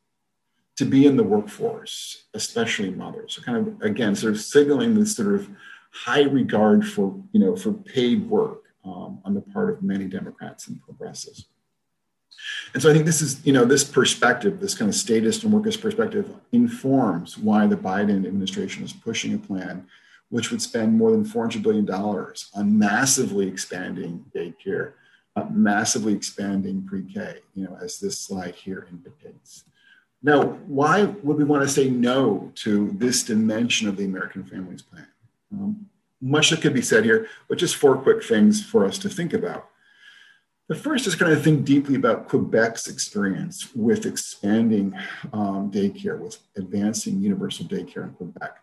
to 0.78 0.86
be 0.86 1.06
in 1.06 1.18
the 1.18 1.24
workforce, 1.24 2.24
especially 2.34 2.90
mothers. 2.90 3.36
So 3.36 3.42
kind 3.44 3.58
of, 3.58 3.82
again, 3.82 4.16
sort 4.16 4.34
of 4.34 4.40
signaling 4.40 4.96
this 4.96 5.16
sort 5.16 5.36
of 5.36 5.50
high 5.92 6.24
regard 6.24 6.88
for, 6.88 7.16
you 7.32 7.40
know, 7.40 7.56
for 7.56 7.74
paid 7.74 8.28
work 8.30 8.64
um, 8.86 9.20
on 9.24 9.34
the 9.34 9.42
part 9.42 9.70
of 9.70 9.84
many 9.84 10.06
Democrats 10.06 10.68
and 10.68 10.82
progressives. 10.82 11.46
And 12.74 12.84
so 12.84 12.90
I 12.90 12.94
think 12.94 13.06
this 13.06 13.22
is, 13.22 13.46
you 13.46 13.54
know, 13.54 13.66
this 13.66 13.84
perspective, 13.84 14.60
this 14.60 14.76
kind 14.76 14.90
of 14.90 14.96
statist 14.96 15.44
and 15.44 15.54
workist 15.54 15.82
perspective 15.82 16.30
informs 16.52 17.38
why 17.38 17.66
the 17.66 17.76
Biden 17.76 18.26
administration 18.26 18.84
is 18.84 18.94
pushing 18.94 19.34
a 19.34 19.38
plan 19.38 19.88
which 20.30 20.52
would 20.52 20.62
spend 20.62 20.96
more 20.96 21.12
than 21.12 21.26
$400 21.26 21.64
billion 21.64 21.90
on 21.90 22.78
massively 22.78 23.48
expanding 23.48 24.24
daycare, 24.34 24.94
uh, 25.36 25.46
massively 25.52 26.14
expanding 26.14 26.86
pre-K, 26.86 27.40
you 27.56 27.66
know, 27.66 27.78
as 27.82 28.00
this 28.00 28.20
slide 28.20 28.56
here 28.56 28.88
indicates. 28.92 29.64
Now, 30.22 30.44
why 30.68 31.04
would 31.04 31.38
we 31.38 31.44
want 31.44 31.64
to 31.64 31.70
say 31.70 31.90
no 31.90 32.52
to 32.56 32.92
this 32.98 33.24
dimension 33.24 33.88
of 33.88 33.98
the 33.98 34.06
American 34.06 34.44
Families 34.44 34.82
Plan? 34.82 35.08
Um, 35.52 35.90
much 36.22 36.50
that 36.50 36.62
could 36.62 36.74
be 36.74 36.82
said 36.82 37.06
here, 37.06 37.28
but 37.48 37.58
just 37.58 37.78
four 37.78 37.96
quick 37.98 38.24
things 38.24 38.64
for 38.64 38.86
us 38.86 39.00
to 39.00 39.10
think 39.10 39.34
about. 39.34 39.70
The 40.70 40.76
first 40.76 41.08
is 41.08 41.16
kind 41.16 41.32
of 41.32 41.44
think 41.44 41.66
deeply 41.66 41.96
about 41.96 42.30
Quebec's 42.30 42.88
experience 42.88 43.74
with 43.76 44.06
expanding 44.06 44.96
um, 45.34 45.72
daycare, 45.72 46.20
with 46.20 46.38
advancing 46.58 47.20
universal 47.20 47.66
daycare 47.66 48.04
in 48.04 48.12
Quebec. 48.12 48.56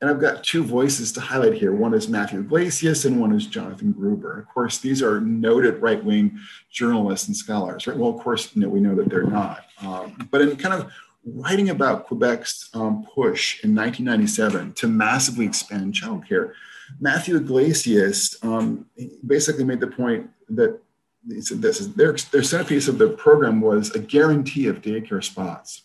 And 0.00 0.10
I've 0.10 0.20
got 0.20 0.42
two 0.42 0.64
voices 0.64 1.12
to 1.12 1.20
highlight 1.20 1.54
here. 1.54 1.72
One 1.72 1.94
is 1.94 2.08
Matthew 2.08 2.40
Yglesias 2.40 3.04
and 3.04 3.20
one 3.20 3.32
is 3.32 3.46
Jonathan 3.46 3.92
Gruber. 3.92 4.40
Of 4.40 4.48
course, 4.48 4.78
these 4.78 5.00
are 5.00 5.20
noted 5.20 5.80
right-wing 5.80 6.40
journalists 6.72 7.28
and 7.28 7.36
scholars, 7.36 7.86
right? 7.86 7.96
Well, 7.96 8.10
of 8.10 8.20
course, 8.20 8.54
we 8.56 8.80
know 8.80 8.96
that 8.96 9.08
they're 9.08 9.22
not. 9.22 9.64
Um, 9.80 10.28
but 10.32 10.40
in 10.40 10.56
kind 10.56 10.74
of 10.74 10.92
writing 11.24 11.70
about 11.70 12.08
Quebec's 12.08 12.68
um, 12.74 13.06
push 13.14 13.62
in 13.62 13.76
1997 13.76 14.72
to 14.72 14.88
massively 14.88 15.46
expand 15.46 15.94
childcare, 15.94 16.52
Matthew 16.98 17.36
Yglesias 17.36 18.36
um, 18.42 18.86
basically 19.24 19.64
made 19.64 19.78
the 19.78 19.86
point 19.86 20.28
that 20.50 20.80
this 21.26 21.48
their, 21.48 22.12
their 22.12 22.42
centerpiece 22.42 22.88
of 22.88 22.98
the 22.98 23.08
program 23.08 23.60
was 23.60 23.90
a 23.90 23.98
guarantee 23.98 24.66
of 24.66 24.82
daycare 24.82 25.24
spots 25.24 25.82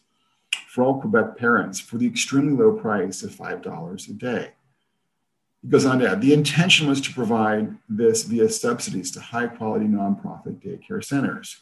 for 0.67 0.83
all 0.83 1.01
Quebec 1.01 1.37
parents 1.37 1.79
for 1.79 1.97
the 1.97 2.07
extremely 2.07 2.53
low 2.53 2.73
price 2.73 3.23
of 3.23 3.31
$5 3.31 4.09
a 4.09 4.13
day. 4.13 4.51
He 5.61 5.67
goes 5.67 5.85
on 5.85 5.99
to 5.99 6.09
add 6.09 6.21
the 6.21 6.33
intention 6.33 6.87
was 6.87 7.01
to 7.01 7.13
provide 7.13 7.75
this 7.87 8.23
via 8.23 8.49
subsidies 8.49 9.11
to 9.11 9.19
high 9.19 9.47
quality 9.47 9.85
nonprofit 9.85 10.63
daycare 10.63 11.03
centers. 11.03 11.61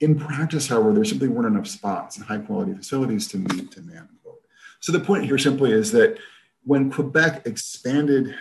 In 0.00 0.18
practice, 0.18 0.68
however, 0.68 0.92
there 0.92 1.04
simply 1.04 1.28
weren't 1.28 1.54
enough 1.54 1.66
spots 1.66 2.16
and 2.16 2.24
high 2.24 2.38
quality 2.38 2.74
facilities 2.74 3.28
to 3.28 3.38
meet 3.38 3.70
demand. 3.70 4.08
So 4.80 4.92
the 4.92 5.00
point 5.00 5.24
here 5.24 5.38
simply 5.38 5.72
is 5.72 5.92
that 5.92 6.18
when 6.64 6.90
Quebec 6.90 7.46
expanded 7.46 8.34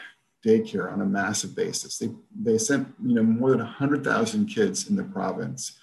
daycare 0.46 0.92
on 0.92 1.02
a 1.02 1.06
massive 1.06 1.56
basis. 1.56 1.98
They, 1.98 2.10
they 2.36 2.58
sent 2.58 2.94
you 3.04 3.16
know, 3.16 3.24
more 3.24 3.52
than 3.52 3.60
100,000 3.60 4.48
kids 4.48 4.90
in 4.90 4.96
the 4.96 5.04
province 5.04 5.78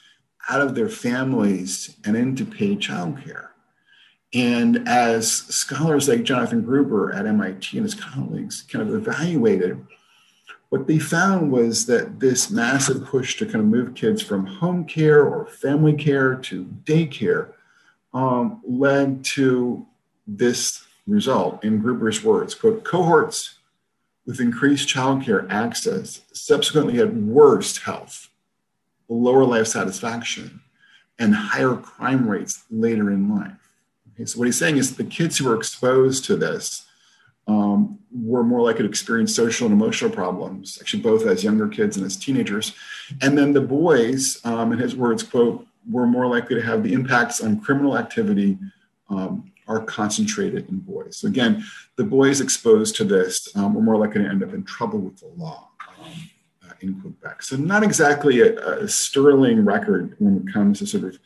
out 0.48 0.60
of 0.60 0.74
their 0.74 0.88
families 0.88 1.96
and 2.04 2.16
into 2.16 2.44
paid 2.44 2.80
childcare. 2.80 3.48
And 4.32 4.88
as 4.88 5.30
scholars 5.30 6.08
like 6.08 6.22
Jonathan 6.22 6.62
Gruber 6.62 7.12
at 7.12 7.26
MIT 7.26 7.76
and 7.76 7.84
his 7.84 7.94
colleagues 7.94 8.62
kind 8.62 8.88
of 8.88 8.94
evaluated, 8.94 9.84
what 10.68 10.86
they 10.86 11.00
found 11.00 11.50
was 11.50 11.86
that 11.86 12.20
this 12.20 12.48
massive 12.48 13.04
push 13.04 13.36
to 13.38 13.44
kind 13.44 13.56
of 13.56 13.66
move 13.66 13.94
kids 13.94 14.22
from 14.22 14.46
home 14.46 14.84
care 14.84 15.24
or 15.24 15.46
family 15.46 15.94
care 15.94 16.36
to 16.36 16.64
daycare 16.84 17.52
um, 18.14 18.60
led 18.64 19.24
to 19.24 19.84
this 20.28 20.86
result 21.08 21.64
in 21.64 21.80
Gruber's 21.80 22.22
words, 22.22 22.54
quote, 22.54 22.84
cohorts 22.84 23.56
with 24.30 24.40
increased 24.40 24.88
childcare 24.88 25.44
access 25.50 26.20
subsequently 26.32 26.96
had 26.98 27.26
worse 27.26 27.78
health, 27.78 28.28
lower 29.08 29.44
life 29.44 29.66
satisfaction, 29.66 30.60
and 31.18 31.34
higher 31.34 31.74
crime 31.74 32.28
rates 32.28 32.62
later 32.70 33.10
in 33.10 33.28
life. 33.28 33.74
Okay, 34.14 34.24
so 34.24 34.38
what 34.38 34.44
he's 34.44 34.56
saying 34.56 34.76
is 34.76 34.94
the 34.94 35.02
kids 35.02 35.36
who 35.36 35.46
were 35.46 35.56
exposed 35.56 36.24
to 36.26 36.36
this 36.36 36.86
um, 37.48 37.98
were 38.12 38.44
more 38.44 38.60
likely 38.62 38.84
to 38.84 38.88
experience 38.88 39.34
social 39.34 39.66
and 39.66 39.74
emotional 39.74 40.12
problems, 40.12 40.78
actually 40.80 41.02
both 41.02 41.26
as 41.26 41.42
younger 41.42 41.66
kids 41.66 41.96
and 41.96 42.06
as 42.06 42.16
teenagers. 42.16 42.72
And 43.20 43.36
then 43.36 43.52
the 43.52 43.60
boys, 43.60 44.40
um, 44.44 44.72
in 44.72 44.78
his 44.78 44.94
words, 44.94 45.24
quote, 45.24 45.66
were 45.90 46.06
more 46.06 46.28
likely 46.28 46.54
to 46.54 46.62
have 46.62 46.84
the 46.84 46.92
impacts 46.92 47.40
on 47.40 47.60
criminal 47.60 47.98
activity 47.98 48.58
um, 49.08 49.50
are 49.70 49.80
concentrated 49.84 50.68
in 50.68 50.80
boys. 50.80 51.16
So 51.16 51.28
again, 51.28 51.64
the 51.94 52.02
boys 52.02 52.40
exposed 52.40 52.96
to 52.96 53.04
this 53.04 53.48
um, 53.54 53.74
were 53.74 53.80
more 53.80 53.96
likely 53.96 54.24
to 54.24 54.28
end 54.28 54.42
up 54.42 54.52
in 54.52 54.64
trouble 54.64 54.98
with 54.98 55.20
the 55.20 55.28
law 55.36 55.68
um, 55.88 56.12
uh, 56.68 56.72
in 56.80 57.00
Quebec. 57.00 57.44
So 57.44 57.56
not 57.56 57.84
exactly 57.84 58.40
a, 58.40 58.80
a, 58.80 58.88
sterling 58.88 59.64
record 59.64 60.16
when 60.18 60.38
it 60.38 60.52
comes 60.52 60.80
to 60.80 60.86
sort 60.86 61.04
of 61.04 61.18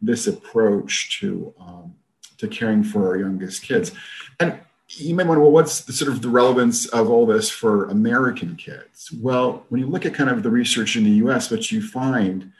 this 0.00 0.28
approach 0.28 1.18
to 1.18 1.52
um, 1.58 1.94
to 2.36 2.46
caring 2.46 2.84
for 2.84 3.08
our 3.08 3.16
youngest 3.16 3.64
kids. 3.64 3.90
And 4.38 4.60
you 4.90 5.12
may 5.16 5.24
wonder, 5.24 5.42
well, 5.42 5.50
what's 5.50 5.80
the 5.80 5.92
sort 5.92 6.12
of 6.12 6.22
the 6.22 6.28
relevance 6.28 6.86
of 6.86 7.10
all 7.10 7.26
this 7.26 7.50
for 7.50 7.86
American 7.86 8.54
kids? 8.54 9.10
Well, 9.10 9.64
when 9.70 9.80
you 9.80 9.88
look 9.88 10.06
at 10.06 10.14
kind 10.14 10.30
of 10.30 10.44
the 10.44 10.50
research 10.50 10.94
in 10.94 11.02
the 11.02 11.18
U.S., 11.24 11.50
what 11.50 11.72
you 11.72 11.82
find 11.82 12.52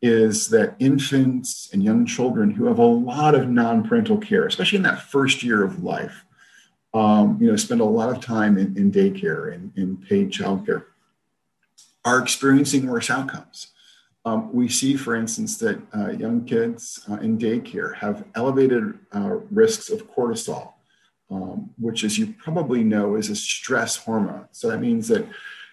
is 0.00 0.48
that 0.48 0.76
infants 0.78 1.70
and 1.72 1.82
young 1.82 2.06
children 2.06 2.50
who 2.50 2.66
have 2.66 2.78
a 2.78 2.84
lot 2.84 3.34
of 3.34 3.48
non-parental 3.48 4.18
care, 4.18 4.46
especially 4.46 4.76
in 4.76 4.82
that 4.82 5.02
first 5.02 5.42
year 5.42 5.64
of 5.64 5.82
life, 5.82 6.24
um, 6.94 7.36
you 7.40 7.50
know, 7.50 7.56
spend 7.56 7.80
a 7.80 7.84
lot 7.84 8.14
of 8.14 8.22
time 8.22 8.56
in, 8.58 8.76
in 8.76 8.92
daycare 8.92 9.52
and 9.52 9.72
in 9.76 9.96
paid 9.96 10.30
childcare, 10.30 10.84
are 12.04 12.20
experiencing 12.20 12.86
worse 12.86 13.10
outcomes. 13.10 13.68
Um, 14.24 14.52
we 14.52 14.68
see, 14.68 14.96
for 14.96 15.16
instance, 15.16 15.58
that 15.58 15.80
uh, 15.96 16.10
young 16.10 16.44
kids 16.44 17.00
uh, 17.10 17.16
in 17.16 17.38
daycare 17.38 17.94
have 17.96 18.24
elevated 18.34 18.98
uh, 19.12 19.38
risks 19.50 19.90
of 19.90 20.08
cortisol, 20.10 20.74
um, 21.30 21.70
which, 21.78 22.04
as 22.04 22.18
you 22.18 22.34
probably 22.38 22.84
know, 22.84 23.16
is 23.16 23.30
a 23.30 23.36
stress 23.36 23.96
hormone. 23.96 24.46
So 24.52 24.68
that 24.68 24.80
means 24.80 25.08
that 25.08 25.26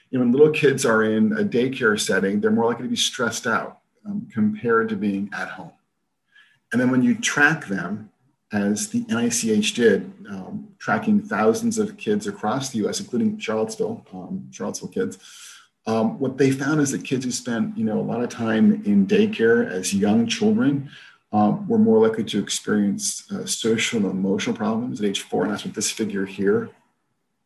you 0.09 0.19
know, 0.19 0.25
when 0.25 0.31
little 0.31 0.51
kids 0.51 0.85
are 0.85 1.03
in 1.03 1.33
a 1.33 1.43
daycare 1.43 1.99
setting, 1.99 2.39
they're 2.39 2.51
more 2.51 2.65
likely 2.65 2.83
to 2.83 2.89
be 2.89 2.95
stressed 2.95 3.45
out 3.45 3.81
um, 4.05 4.27
compared 4.31 4.89
to 4.89 4.95
being 4.95 5.29
at 5.33 5.49
home. 5.49 5.71
And 6.71 6.81
then 6.81 6.91
when 6.91 7.03
you 7.03 7.15
track 7.15 7.67
them, 7.67 8.11
as 8.51 8.89
the 8.89 9.05
NICH 9.09 9.73
did, 9.73 10.11
um, 10.29 10.69
tracking 10.79 11.21
thousands 11.21 11.77
of 11.77 11.97
kids 11.97 12.27
across 12.27 12.69
the 12.69 12.85
US, 12.85 12.99
including 12.99 13.37
Charlottesville, 13.39 14.05
um, 14.13 14.49
Charlottesville 14.51 14.89
kids, 14.89 15.17
um, 15.87 16.19
what 16.19 16.37
they 16.37 16.51
found 16.51 16.81
is 16.81 16.91
that 16.91 17.03
kids 17.03 17.25
who 17.25 17.31
spent 17.31 17.77
you 17.77 17.83
know, 17.83 17.99
a 17.99 18.01
lot 18.01 18.23
of 18.23 18.29
time 18.29 18.83
in 18.85 19.05
daycare 19.05 19.69
as 19.69 19.93
young 19.93 20.25
children 20.27 20.89
um, 21.31 21.67
were 21.67 21.77
more 21.77 22.07
likely 22.07 22.23
to 22.23 22.39
experience 22.39 23.29
uh, 23.31 23.45
social 23.45 23.99
and 23.99 24.09
emotional 24.09 24.55
problems 24.55 25.01
at 25.01 25.07
age 25.07 25.21
four. 25.21 25.43
And 25.43 25.51
that's 25.51 25.65
what 25.65 25.75
this 25.75 25.91
figure 25.91 26.25
here 26.25 26.69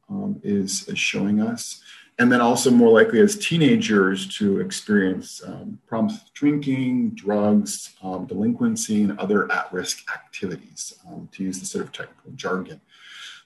um, 0.10 0.40
is, 0.44 0.88
is 0.88 1.00
showing 1.00 1.42
us 1.42 1.82
and 2.20 2.30
then 2.30 2.42
also 2.42 2.70
more 2.70 2.92
likely 2.92 3.22
as 3.22 3.38
teenagers 3.38 4.28
to 4.38 4.60
experience 4.60 5.42
um, 5.48 5.80
problems 5.88 6.20
with 6.20 6.34
drinking, 6.34 7.12
drugs, 7.12 7.96
um, 8.04 8.26
delinquency, 8.26 9.04
and 9.04 9.18
other 9.18 9.50
at-risk 9.52 10.04
activities, 10.14 10.94
um, 11.08 11.30
to 11.32 11.44
use 11.44 11.60
the 11.60 11.66
sort 11.66 11.86
of 11.86 11.94
technical 11.94 12.32
jargon. 12.36 12.82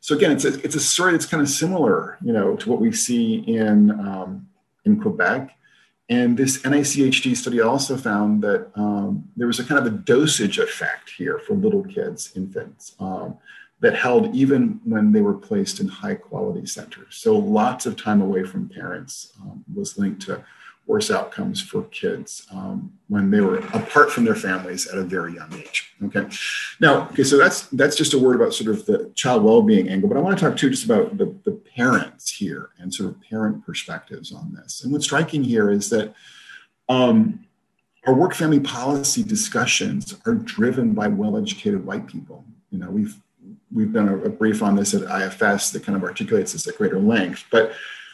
So 0.01 0.15
again, 0.15 0.32
it's 0.32 0.44
a, 0.44 0.60
it's 0.65 0.75
a 0.75 0.80
story 0.80 1.12
that's 1.12 1.27
kind 1.27 1.42
of 1.42 1.48
similar, 1.48 2.18
you 2.22 2.34
know, 2.34 2.56
to 2.56 2.70
what 2.70 2.82
we 2.82 2.92
see 2.92 3.36
in, 3.36 3.92
um, 3.92 4.50
in 4.86 5.00
Quebec. 5.00 5.56
And 6.10 6.36
this 6.36 6.58
NICHD 6.63 7.38
study 7.38 7.62
also 7.62 7.96
found 7.96 8.42
that 8.44 8.72
um, 8.75 9.24
there 9.38 9.48
was 9.48 9.60
a 9.60 9.63
kind 9.63 9.80
of 9.80 9.86
a 9.86 9.96
dosage 9.96 10.58
effect 10.58 11.12
here 11.12 11.39
for 11.39 11.53
little 11.53 11.84
kids, 11.84 12.34
infants. 12.36 12.96
That 13.84 13.96
held 14.06 14.24
even 14.44 14.80
when 14.94 15.06
they 15.13 15.24
were 15.28 15.40
placed 15.50 15.78
in 15.82 15.88
high 16.04 16.18
quality 16.30 16.66
centers. 16.78 17.13
So 17.24 17.30
lots 17.62 17.86
of 17.86 17.94
time 18.08 18.22
away 18.28 18.44
from 18.52 18.70
parents 18.82 19.13
um, 19.42 19.58
was 19.78 19.98
linked 20.02 20.22
to 20.28 20.34
worse 20.86 21.10
outcomes 21.18 21.62
for 21.70 21.82
kids 22.02 22.30
um, 22.58 22.78
when 23.13 23.25
they 23.32 23.42
were 23.48 23.60
apart 23.80 24.10
from 24.13 24.24
their 24.28 24.40
families 24.48 24.82
at 24.92 24.98
a 24.98 25.04
very 25.16 25.34
young 25.40 25.52
age. 25.63 25.80
Okay, 26.06 26.25
now 26.80 26.94
okay, 27.12 27.25
so 27.32 27.36
that's 27.38 27.60
that's 27.80 27.98
just 28.02 28.13
a 28.13 28.20
word 28.25 28.36
about 28.40 28.54
sort 28.54 28.70
of 28.74 28.86
the 28.86 29.12
child 29.22 29.44
well-being 29.44 29.88
angle, 29.94 30.10
but 30.10 30.18
I 30.18 30.22
want 30.22 30.38
to 30.38 30.44
talk 30.44 30.56
too 30.58 30.70
just 30.70 30.86
about 30.90 31.06
the, 31.20 31.28
the 31.48 31.56
parents 31.75 32.25
here 32.42 32.70
and 32.80 32.94
sort 32.94 33.10
of 33.10 33.16
parent 33.22 33.66
perspectives 33.66 34.32
on 34.40 34.46
this. 34.58 34.84
And 34.84 34.92
what's 34.92 35.06
striking 35.06 35.44
here 35.54 35.68
is 35.70 35.90
that 35.90 36.08
um, 36.88 37.18
our 38.06 38.13
work 38.13 38.34
family 38.34 38.60
policy 38.60 39.24
discussions 39.24 40.04
are 40.25 40.36
driven 40.36 40.94
by 40.94 41.08
well-educated 41.22 41.86
white 41.86 42.08
people. 42.08 42.40
You 42.72 42.80
know, 42.80 42.90
we've 42.90 43.16
we've 43.74 43.94
done 43.94 44.10
a, 44.10 44.18
a, 44.18 44.30
brief 44.30 44.62
on 44.62 44.75
this 44.75 44.94
at 44.94 45.01
IFS 45.03 45.72
that 45.72 45.84
kind 45.84 45.96
of 45.96 46.03
articulates 46.03 46.53
this 46.53 46.68
at 46.68 46.77
greater 46.77 47.00
length. 47.00 47.46
But 47.51 47.74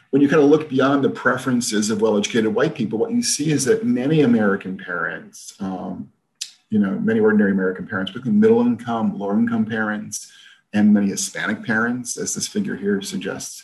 when 0.09 0.21
you 0.21 0.29
kind 0.29 0.41
of 0.41 0.49
look 0.49 0.69
beyond 0.69 1.03
the 1.03 1.09
preferences 1.09 1.89
of 1.89 2.01
well-educated 2.01 2.53
white 2.53 2.75
people, 2.75 2.97
what 2.97 3.11
you 3.11 3.21
see 3.21 3.51
is 3.51 3.65
that 3.65 3.85
many 3.85 4.21
American 4.21 4.77
parents, 4.77 5.55
um, 5.59 6.11
you 6.69 6.79
know, 6.79 6.97
many 6.99 7.19
ordinary 7.19 7.51
American 7.51 7.87
parents, 7.87 8.11
particularly 8.11 8.39
middle 8.39 8.61
income, 8.61 9.17
lower 9.17 9.37
income 9.37 9.65
parents, 9.65 10.31
and 10.73 10.93
many 10.93 11.07
Hispanic 11.07 11.63
parents, 11.63 12.17
as 12.17 12.33
this 12.35 12.47
figure 12.47 12.75
here 12.75 13.01
suggests, 13.01 13.63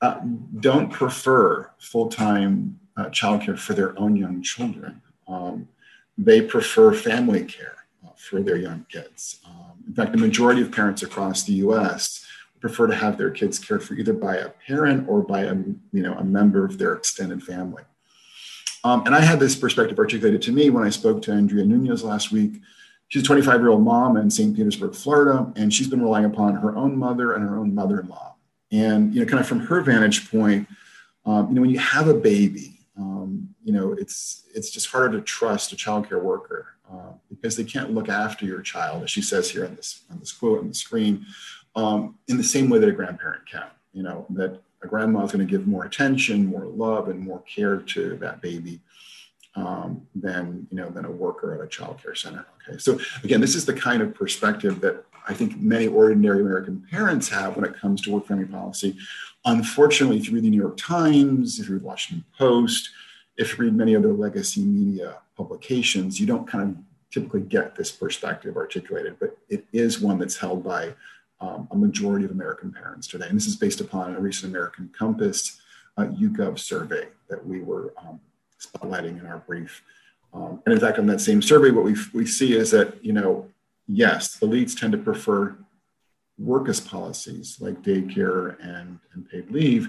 uh, 0.00 0.20
don't 0.60 0.90
prefer 0.90 1.70
full-time 1.78 2.78
uh, 2.96 3.06
childcare 3.06 3.58
for 3.58 3.74
their 3.74 3.98
own 3.98 4.16
young 4.16 4.42
children. 4.42 5.00
Um, 5.28 5.68
they 6.18 6.42
prefer 6.42 6.92
family 6.92 7.44
care 7.44 7.79
for 8.20 8.42
their 8.42 8.56
young 8.56 8.86
kids. 8.88 9.40
Um, 9.46 9.82
in 9.86 9.94
fact, 9.94 10.12
the 10.12 10.18
majority 10.18 10.62
of 10.62 10.70
parents 10.70 11.02
across 11.02 11.42
the 11.44 11.54
U.S. 11.54 12.24
prefer 12.60 12.86
to 12.86 12.94
have 12.94 13.16
their 13.16 13.30
kids 13.30 13.58
cared 13.58 13.82
for 13.82 13.94
either 13.94 14.12
by 14.12 14.36
a 14.36 14.50
parent 14.66 15.08
or 15.08 15.22
by 15.22 15.42
a 15.42 15.54
you 15.54 16.02
know 16.02 16.14
a 16.14 16.24
member 16.24 16.64
of 16.64 16.78
their 16.78 16.92
extended 16.94 17.42
family. 17.42 17.82
Um, 18.84 19.04
and 19.06 19.14
I 19.14 19.20
had 19.20 19.40
this 19.40 19.56
perspective 19.56 19.98
articulated 19.98 20.42
to 20.42 20.52
me 20.52 20.70
when 20.70 20.84
I 20.84 20.90
spoke 20.90 21.22
to 21.22 21.32
Andrea 21.32 21.64
Nunez 21.64 22.02
last 22.02 22.32
week. 22.32 22.60
She's 23.08 23.22
a 23.22 23.26
25 23.26 23.60
year 23.60 23.70
old 23.70 23.82
mom 23.82 24.16
in 24.16 24.30
St. 24.30 24.56
Petersburg, 24.56 24.94
Florida, 24.94 25.52
and 25.56 25.72
she's 25.72 25.88
been 25.88 26.00
relying 26.00 26.24
upon 26.24 26.54
her 26.56 26.76
own 26.76 26.96
mother 26.96 27.32
and 27.32 27.42
her 27.42 27.58
own 27.58 27.74
mother 27.74 28.00
in 28.00 28.08
law. 28.08 28.36
And, 28.72 29.12
you 29.12 29.20
know, 29.20 29.26
kind 29.26 29.40
of 29.40 29.48
from 29.48 29.60
her 29.60 29.80
vantage 29.80 30.30
point, 30.30 30.68
um, 31.26 31.48
you 31.48 31.54
know, 31.54 31.60
when 31.60 31.70
you 31.70 31.78
have 31.78 32.08
a 32.08 32.14
baby, 32.14 32.78
um, 32.96 33.48
you 33.64 33.72
know, 33.72 33.92
it's, 33.92 34.44
it's 34.54 34.70
just 34.70 34.86
harder 34.86 35.18
to 35.18 35.20
trust 35.22 35.72
a 35.72 35.76
childcare 35.76 36.22
worker 36.22 36.76
uh, 36.92 37.12
because 37.28 37.56
they 37.56 37.64
can't 37.64 37.92
look 37.92 38.08
after 38.08 38.44
your 38.44 38.60
child, 38.60 39.02
as 39.02 39.10
she 39.10 39.22
says 39.22 39.50
here 39.50 39.64
on 39.64 39.74
this, 39.76 40.02
on 40.10 40.18
this 40.18 40.32
quote 40.32 40.60
on 40.60 40.68
the 40.68 40.74
screen, 40.74 41.24
um, 41.76 42.16
in 42.28 42.36
the 42.36 42.44
same 42.44 42.68
way 42.68 42.78
that 42.78 42.88
a 42.88 42.92
grandparent 42.92 43.46
can, 43.46 43.66
you 43.92 44.02
know, 44.02 44.26
that 44.30 44.60
a 44.82 44.86
grandma 44.86 45.24
is 45.24 45.32
going 45.32 45.46
to 45.46 45.50
give 45.50 45.66
more 45.66 45.84
attention, 45.84 46.46
more 46.46 46.64
love, 46.64 47.08
and 47.08 47.20
more 47.20 47.40
care 47.40 47.76
to 47.76 48.16
that 48.16 48.40
baby 48.40 48.80
um, 49.56 50.06
than 50.14 50.66
you 50.70 50.76
know 50.76 50.88
than 50.90 51.04
a 51.04 51.10
worker 51.10 51.54
at 51.54 51.60
a 51.60 51.68
child 51.68 52.00
care 52.02 52.14
center. 52.14 52.46
Okay, 52.68 52.78
so 52.78 52.98
again, 53.24 53.40
this 53.40 53.54
is 53.54 53.66
the 53.66 53.74
kind 53.74 54.02
of 54.02 54.14
perspective 54.14 54.80
that 54.80 55.04
I 55.28 55.34
think 55.34 55.60
many 55.60 55.86
ordinary 55.86 56.40
American 56.40 56.86
parents 56.90 57.28
have 57.28 57.56
when 57.56 57.64
it 57.64 57.78
comes 57.78 58.00
to 58.02 58.12
work 58.12 58.26
family 58.26 58.46
policy. 58.46 58.96
Unfortunately, 59.44 60.20
through 60.20 60.40
the 60.40 60.50
New 60.50 60.60
York 60.60 60.76
Times, 60.76 61.64
through 61.64 61.80
the 61.80 61.86
Washington 61.86 62.24
Post, 62.36 62.90
if 63.40 63.56
you 63.56 63.64
read 63.64 63.74
many 63.74 63.96
other 63.96 64.12
legacy 64.12 64.60
media 64.60 65.16
publications, 65.34 66.20
you 66.20 66.26
don't 66.26 66.46
kind 66.46 66.76
of 66.76 66.76
typically 67.10 67.40
get 67.40 67.74
this 67.74 67.90
perspective 67.90 68.54
articulated, 68.56 69.16
but 69.18 69.36
it 69.48 69.64
is 69.72 69.98
one 69.98 70.18
that's 70.18 70.36
held 70.36 70.62
by 70.62 70.92
um, 71.40 71.66
a 71.70 71.76
majority 71.76 72.26
of 72.26 72.32
American 72.32 72.70
parents 72.70 73.06
today. 73.08 73.26
And 73.26 73.36
this 73.36 73.46
is 73.46 73.56
based 73.56 73.80
upon 73.80 74.14
a 74.14 74.20
recent 74.20 74.52
American 74.52 74.90
Compass 74.96 75.58
uh, 75.96 76.04
YouGov 76.04 76.58
survey 76.58 77.08
that 77.30 77.44
we 77.44 77.62
were 77.62 77.94
um, 77.96 78.20
spotlighting 78.60 79.18
in 79.18 79.26
our 79.26 79.38
brief. 79.38 79.82
Um, 80.34 80.62
and 80.66 80.74
in 80.74 80.78
fact, 80.78 80.98
on 80.98 81.06
that 81.06 81.22
same 81.22 81.40
survey, 81.40 81.70
what 81.70 81.84
we, 81.84 81.96
we 82.12 82.26
see 82.26 82.54
is 82.54 82.70
that, 82.72 83.02
you 83.02 83.14
know, 83.14 83.48
yes, 83.88 84.38
elites 84.40 84.78
tend 84.78 84.92
to 84.92 84.98
prefer 84.98 85.56
workist 86.40 86.86
policies 86.86 87.56
like 87.58 87.82
daycare 87.82 88.56
and, 88.62 89.00
and 89.14 89.28
paid 89.28 89.50
leave, 89.50 89.88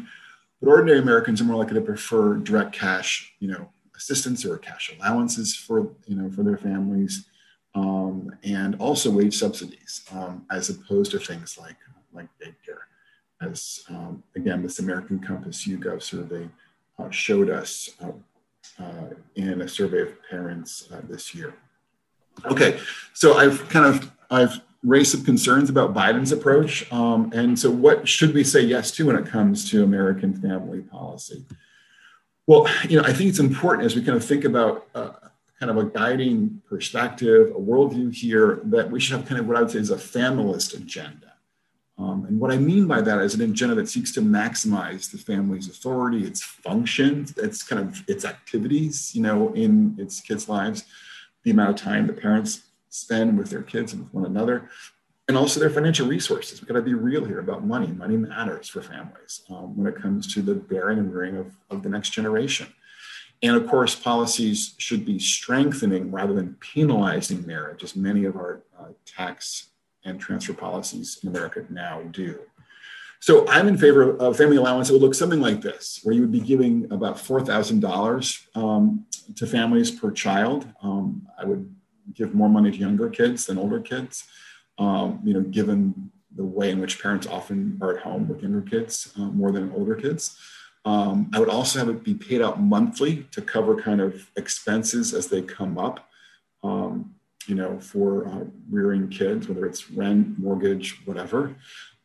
but 0.62 0.70
ordinary 0.70 1.00
Americans 1.00 1.42
are 1.42 1.46
more 1.46 1.58
likely 1.58 1.76
to 1.76 1.82
prefer 1.82 2.36
direct 2.36 2.72
cash, 2.74 3.34
you 3.40 3.50
know, 3.50 3.70
assistance 3.96 4.46
or 4.46 4.58
cash 4.58 4.94
allowances 4.96 5.56
for, 5.56 5.92
you 6.06 6.16
know, 6.16 6.30
for 6.32 6.44
their 6.44 6.58
families 6.58 7.26
um, 7.76 8.32
and 8.44 8.76
also 8.80 9.12
wage 9.12 9.36
subsidies, 9.36 10.02
um, 10.14 10.46
as 10.52 10.70
opposed 10.70 11.12
to 11.12 11.20
things 11.20 11.58
like 11.58 11.78
like 12.14 12.28
daycare. 12.44 12.82
As 13.42 13.84
um, 13.90 14.24
again, 14.36 14.62
this 14.62 14.80
American 14.80 15.20
Compass 15.20 15.66
YouGov 15.66 16.02
survey 16.02 16.48
uh, 17.00 17.10
showed 17.10 17.50
us 17.50 17.90
uh, 18.04 18.84
uh, 18.84 19.10
in 19.36 19.62
a 19.62 19.68
survey 19.68 20.02
of 20.02 20.14
parents 20.30 20.90
uh, 20.92 21.02
this 21.08 21.34
year. 21.34 21.54
Okay, 22.46 22.80
so 23.14 23.38
I've 23.38 23.68
kind 23.70 23.86
of 23.86 24.12
I've 24.30 24.62
raised 24.84 25.12
some 25.12 25.24
concerns 25.24 25.70
about 25.70 25.94
Biden's 25.94 26.32
approach, 26.32 26.92
um, 26.92 27.32
and 27.34 27.58
so 27.58 27.70
what 27.70 28.08
should 28.08 28.34
we 28.34 28.44
say 28.44 28.62
yes 28.62 28.92
to 28.92 29.06
when 29.06 29.16
it 29.16 29.26
comes 29.26 29.70
to 29.72 29.84
American 29.84 30.34
family 30.34 30.82
policy? 30.82 31.46
Well, 32.48 32.68
you 32.90 32.98
know, 32.98 33.04
I 33.04 33.14
think 33.14 33.30
it's 33.30 33.40
important 33.40 33.86
as 33.86 33.96
we 33.96 34.04
kind 34.04 34.18
of 34.18 34.26
think 34.26 34.44
about 34.44 34.88
uh, 34.96 35.12
kind 35.60 35.70
of 35.70 35.78
a 35.78 35.86
guiding 35.86 36.62
perspective, 36.68 37.52
a 37.52 37.60
worldview 37.60 38.14
here 38.14 38.62
that 38.66 38.90
we 38.90 39.00
should 39.00 39.16
have 39.16 39.28
kind 39.28 39.40
of 39.40 39.48
what 39.48 39.58
I 39.58 39.62
would 39.62 39.72
say 39.72 39.80
is 39.80 39.92
a 39.92 39.98
familist 39.98 40.74
agenda. 40.74 41.34
Um, 42.00 42.26
and 42.26 42.40
what 42.40 42.52
I 42.52 42.58
mean 42.58 42.88
by 42.88 43.02
that 43.02 43.20
is 43.20 43.36
an 43.36 43.42
agenda 43.42 43.76
that 43.76 43.88
seeks 43.88 44.12
to 44.14 44.22
maximize 44.22 45.12
the 45.12 45.20
family's 45.20 45.70
authority, 45.70 46.26
its 46.26 46.42
functions, 46.42 47.38
its 47.38 47.62
kind 47.62 47.80
of 47.80 48.04
its 48.08 48.26
activities, 48.26 49.14
you 49.14 49.22
know, 49.22 49.54
in 49.54 49.96
its 50.00 50.20
kids' 50.20 50.50
lives, 50.50 50.86
the 51.44 51.52
amount 51.52 51.70
of 51.70 51.76
time 51.76 52.08
that 52.08 52.20
parents 52.20 52.64
spend 52.92 53.38
with 53.38 53.50
their 53.50 53.64
kids 53.64 53.94
and 53.94 54.04
with 54.04 54.14
one 54.14 54.26
another, 54.26 54.70
and 55.28 55.38
also 55.38 55.60
their 55.60 55.70
financial 55.70 56.08
resources. 56.08 56.62
We've 56.62 56.68
got 56.68 56.76
to 56.76 56.82
be 56.82 56.94
real 56.94 57.26
here 57.26 57.40
about 57.40 57.66
money. 57.66 57.88
Money 57.88 58.18
matters 58.18 58.68
for 58.68 58.82
families 58.82 59.42
um, 59.50 59.76
when 59.76 59.88
it 59.88 60.00
comes 60.00 60.32
to 60.34 60.42
the 60.42 60.56
bearing 60.56 61.00
and 61.00 61.14
rearing 61.14 61.38
of, 61.38 61.56
of 61.70 61.82
the 61.84 61.90
next 61.90 62.12
generation. 62.12 62.68
And 63.42 63.56
of 63.56 63.68
course, 63.68 63.96
policies 63.96 64.76
should 64.78 65.06
be 65.06 65.18
strengthening 65.18 66.12
rather 66.12 66.34
than 66.34 66.58
penalizing 66.60 67.48
marriage, 67.48 67.84
as 67.84 67.96
many 67.96 68.26
of 68.26 68.36
our 68.36 68.62
uh, 68.80 68.90
tax 69.06 69.70
and 70.04 70.20
transfer 70.20 70.54
policies 70.54 71.20
in 71.24 71.30
America 71.30 71.66
now 71.70 72.02
do. 72.12 72.40
So 73.20 73.48
I'm 73.48 73.68
in 73.68 73.78
favor 73.78 74.18
of 74.18 74.22
a 74.22 74.34
family 74.34 74.58
allowance 74.58 74.88
that 74.88 74.96
would 74.96 75.02
look 75.02 75.14
something 75.14 75.40
like 75.40 75.62
this, 75.62 76.00
where 76.04 76.14
you 76.14 76.22
would 76.22 76.32
be 76.32 76.40
giving 76.40 76.92
about 76.92 77.18
$4,000 77.18 78.58
um, 78.58 79.06
to 79.36 79.46
families 79.46 79.92
per 79.92 80.10
child. 80.12 80.68
Um, 80.82 81.28
I 81.38 81.46
would 81.46 81.74
give 82.14 82.34
more 82.34 82.50
money 82.50 82.72
to 82.72 82.78
younger 82.78 83.10
kids 83.10 83.46
than 83.46 83.58
older 83.58 83.80
kids, 83.80 84.26
um, 84.78 85.20
you 85.24 85.34
know, 85.34 85.42
given 85.42 86.12
the 86.36 86.44
way 86.44 86.72
in 86.72 86.80
which 86.80 87.02
parents 87.02 87.28
often 87.28 87.78
are 87.82 87.98
at 87.98 88.04
home 88.04 88.28
with 88.28 88.42
younger 88.42 88.62
kids 88.62 89.14
uh, 89.18 89.22
more 89.22 89.52
than 89.52 89.72
older 89.74 89.96
kids. 89.96 90.38
Um, 90.86 91.30
I 91.34 91.40
would 91.40 91.50
also 91.50 91.80
have 91.80 91.90
it 91.90 92.04
be 92.04 92.16
paid 92.16 92.42
out 92.42 92.60
monthly 92.60 93.28
to 93.32 93.42
cover 93.42 93.80
kind 93.80 94.02
of 94.02 94.30
expenses 94.36 95.14
as 95.14 95.28
they 95.28 95.42
come 95.42 95.78
up, 95.78 96.10
um, 96.64 97.14
you 97.46 97.56
know, 97.56 97.80
for 97.80 98.28
uh, 98.28 98.46
rearing 98.70 99.10
kids, 99.10 99.48
whether 99.48 99.66
it's 99.66 99.92
rent, 99.92 100.40
mortgage, 100.40 101.02
whatever. 101.06 101.56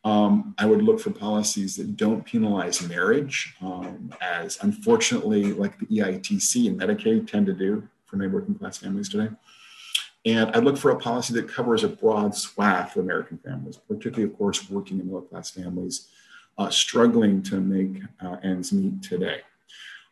Um, 0.03 0.53
I 0.57 0.65
would 0.65 0.83
look 0.83 0.99
for 0.99 1.09
policies 1.09 1.75
that 1.77 1.97
don't 1.97 2.23
penalize 2.23 2.87
marriage, 2.87 3.55
um, 3.61 4.13
as 4.21 4.57
unfortunately, 4.61 5.53
like 5.53 5.79
the 5.79 5.85
EITC 5.87 6.67
and 6.67 6.79
Medicaid 6.79 7.29
tend 7.29 7.47
to 7.47 7.53
do 7.53 7.87
for 8.05 8.15
many 8.15 8.31
working 8.31 8.55
class 8.55 8.77
families 8.77 9.09
today. 9.09 9.29
And 10.27 10.51
I'd 10.51 10.65
look 10.65 10.77
for 10.77 10.91
a 10.91 10.97
policy 10.97 11.33
that 11.35 11.47
covers 11.47 11.85
a 11.85 11.87
broad 11.87 12.35
swath 12.35 12.97
of 12.97 13.03
American 13.03 13.37
families, 13.37 13.77
particularly, 13.77 14.25
of 14.25 14.37
course, 14.37 14.69
working 14.69 14.99
and 14.99 15.07
middle 15.07 15.21
class 15.21 15.49
families 15.51 16.09
uh, 16.57 16.69
struggling 16.69 17.41
to 17.43 17.61
make 17.61 18.01
uh, 18.19 18.35
ends 18.43 18.73
meet 18.73 19.01
today. 19.01 19.39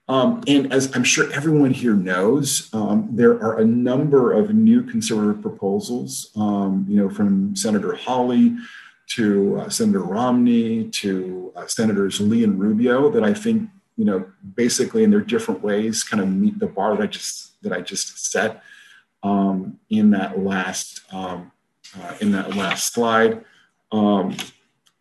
Um, 0.08 0.42
and 0.48 0.72
as 0.72 0.96
I'm 0.96 1.04
sure 1.04 1.30
everyone 1.34 1.72
here 1.72 1.96
knows, 1.96 2.70
um, 2.74 3.10
there 3.12 3.34
are 3.44 3.60
a 3.60 3.66
number 3.66 4.32
of 4.32 4.54
new 4.54 4.84
conservative 4.84 5.42
proposals, 5.42 6.32
um, 6.38 6.86
you 6.88 6.96
know, 6.96 7.10
from 7.10 7.54
Senator 7.56 7.94
Hawley 7.96 8.56
to 9.08 9.60
uh, 9.60 9.70
Senator 9.70 10.00
Romney 10.00 10.86
to 10.92 11.52
uh, 11.58 11.68
Senators 11.68 12.22
Lee 12.22 12.46
and 12.46 12.58
Rubio 12.58 13.10
that 13.10 13.24
I 13.24 13.34
think, 13.34 13.70
you 13.98 14.06
know, 14.06 14.26
basically 14.56 15.04
in 15.04 15.10
their 15.10 15.22
different 15.22 15.62
ways 15.62 16.04
kind 16.04 16.22
of 16.22 16.30
meet 16.30 16.58
the 16.60 16.68
bar 16.68 16.96
that 16.96 17.04
I 17.04 17.08
just 17.08 17.62
that 17.64 17.74
I 17.74 17.82
just 17.82 18.32
set 18.32 18.64
um, 19.26 19.80
in 19.90 20.12
that 20.12 20.40
last 20.40 21.02
um, 21.12 21.52
uh, 22.00 22.16
in 22.22 22.32
that 22.32 22.56
last 22.56 22.94
slide. 22.94 23.44
Um, 23.92 24.36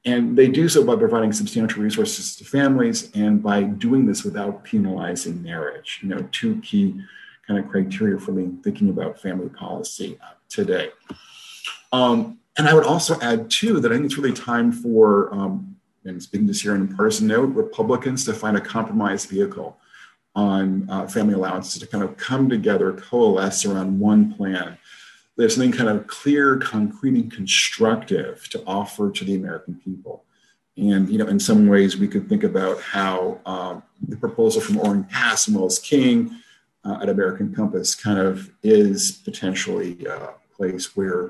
and 0.06 0.37
they 0.37 0.48
do 0.48 0.68
so 0.68 0.84
by 0.84 0.96
providing 0.96 1.32
substantial 1.32 1.82
resources 1.82 2.37
to 2.37 2.44
families 2.44 3.10
and 3.14 3.42
by 3.42 3.62
doing 3.62 4.06
this 4.06 4.24
without 4.24 4.64
penalizing 4.64 5.42
marriage. 5.42 6.00
You 6.02 6.08
know, 6.08 6.28
two 6.32 6.60
key 6.60 7.00
kind 7.46 7.58
of 7.58 7.70
criteria 7.70 8.18
for 8.18 8.32
me 8.32 8.50
thinking 8.62 8.88
about 8.90 9.20
family 9.20 9.48
policy 9.48 10.18
uh, 10.22 10.34
today. 10.48 10.90
Um, 11.92 12.38
and 12.56 12.68
I 12.68 12.74
would 12.74 12.84
also 12.84 13.18
add, 13.20 13.50
too, 13.50 13.80
that 13.80 13.90
I 13.90 13.94
think 13.94 14.06
it's 14.06 14.16
really 14.16 14.32
time 14.32 14.72
for, 14.72 15.32
um, 15.34 15.76
and 16.04 16.22
speaking 16.22 16.46
this 16.46 16.62
here 16.62 16.74
on 16.74 16.82
a 16.82 16.96
partisan 16.96 17.26
note, 17.26 17.54
Republicans 17.54 18.24
to 18.26 18.32
find 18.32 18.56
a 18.56 18.60
compromise 18.60 19.26
vehicle 19.26 19.78
on 20.35 20.88
uh, 20.90 21.07
family 21.07 21.35
allowances 21.35 21.81
to 21.81 21.87
kind 21.87 22.03
of 22.03 22.16
come 22.16 22.49
together, 22.49 22.92
coalesce 22.92 23.64
around 23.64 23.99
one 24.01 24.35
plan 24.35 24.79
there's 25.37 25.55
something 25.55 25.73
kind 25.73 25.88
of 25.88 26.07
clear, 26.07 26.57
concrete, 26.59 27.14
and 27.14 27.33
constructive 27.33 28.49
to 28.51 28.62
offer 28.66 29.11
to 29.11 29.25
the 29.25 29.35
American 29.35 29.81
people. 29.85 30.25
And 30.77 31.09
you 31.09 31.18
know, 31.18 31.27
in 31.27 31.40
some 31.40 31.66
ways, 31.66 31.97
we 31.97 32.09
could 32.09 32.29
think 32.29 32.44
about 32.44 32.81
how 32.81 33.40
um, 33.47 33.83
the 34.07 34.16
proposal 34.16 34.61
from 34.61 34.79
Oren 34.79 35.05
Cass 35.05 35.47
and 35.47 35.57
Wells 35.57 35.79
King 35.79 36.37
uh, 36.85 36.99
at 37.03 37.09
American 37.09 37.55
Compass 37.55 37.94
kind 37.94 38.18
of 38.18 38.51
is 38.62 39.12
potentially 39.25 40.05
a 40.07 40.31
place 40.57 40.97
where 40.97 41.27
uh, 41.27 41.29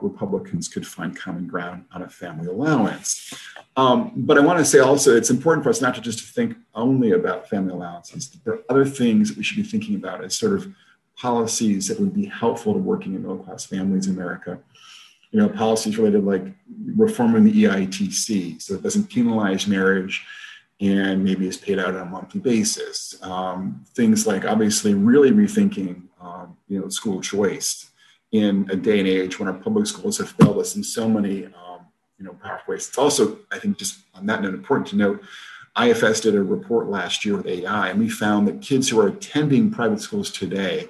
Republicans 0.00 0.68
could 0.68 0.86
find 0.86 1.16
common 1.16 1.46
ground 1.46 1.84
on 1.92 2.02
a 2.02 2.08
family 2.08 2.46
allowance. 2.46 3.34
Um, 3.76 4.12
but 4.14 4.38
I 4.38 4.40
want 4.42 4.58
to 4.58 4.64
say 4.64 4.78
also, 4.78 5.16
it's 5.16 5.30
important 5.30 5.64
for 5.64 5.70
us 5.70 5.80
not 5.80 5.94
to 5.94 6.00
just 6.00 6.20
think 6.20 6.56
only 6.74 7.12
about 7.12 7.48
family 7.48 7.72
allowances. 7.72 8.28
There 8.44 8.54
are 8.54 8.62
other 8.68 8.84
things 8.84 9.28
that 9.28 9.38
we 9.38 9.42
should 9.42 9.56
be 9.56 9.62
thinking 9.62 9.96
about 9.96 10.22
as 10.22 10.36
sort 10.36 10.52
of 10.52 10.72
policies 11.16 11.88
that 11.88 11.98
would 11.98 12.14
be 12.14 12.26
helpful 12.26 12.72
to 12.72 12.78
working 12.78 13.14
in 13.14 13.22
middle 13.22 13.38
class 13.38 13.64
families 13.64 14.06
in 14.06 14.14
America. 14.14 14.58
You 15.30 15.40
know, 15.40 15.48
policies 15.48 15.96
related 15.96 16.24
like 16.24 16.44
reforming 16.94 17.44
the 17.44 17.64
EITC 17.64 18.60
so 18.60 18.74
it 18.74 18.82
doesn't 18.82 19.08
penalize 19.08 19.66
marriage 19.66 20.24
and 20.80 21.24
maybe 21.24 21.46
is 21.46 21.56
paid 21.56 21.78
out 21.78 21.94
on 21.94 22.00
a 22.00 22.04
monthly 22.04 22.40
basis. 22.40 23.16
Um, 23.22 23.84
things 23.94 24.26
like 24.26 24.44
obviously 24.44 24.94
really 24.94 25.30
rethinking, 25.30 26.02
um, 26.20 26.56
you 26.68 26.80
know, 26.80 26.88
school 26.88 27.20
choice 27.20 27.91
in 28.32 28.66
a 28.70 28.76
day 28.76 28.98
and 28.98 29.08
age 29.08 29.38
when 29.38 29.48
our 29.48 29.54
public 29.54 29.86
schools 29.86 30.18
have 30.18 30.30
failed 30.30 30.58
us 30.58 30.74
in 30.74 30.82
so 30.82 31.08
many, 31.08 31.44
um, 31.46 31.86
you 32.18 32.24
know, 32.24 32.32
powerful 32.42 32.72
ways. 32.72 32.88
It's 32.88 32.98
also, 32.98 33.38
I 33.50 33.58
think, 33.58 33.78
just 33.78 34.00
on 34.14 34.26
that 34.26 34.42
note, 34.42 34.54
important 34.54 34.88
to 34.88 34.96
note, 34.96 35.22
IFS 35.80 36.20
did 36.20 36.34
a 36.34 36.42
report 36.42 36.88
last 36.88 37.24
year 37.24 37.36
with 37.36 37.46
AI, 37.46 37.88
and 37.88 37.98
we 37.98 38.08
found 38.08 38.48
that 38.48 38.60
kids 38.60 38.88
who 38.88 39.00
are 39.00 39.08
attending 39.08 39.70
private 39.70 40.00
schools 40.00 40.30
today 40.30 40.88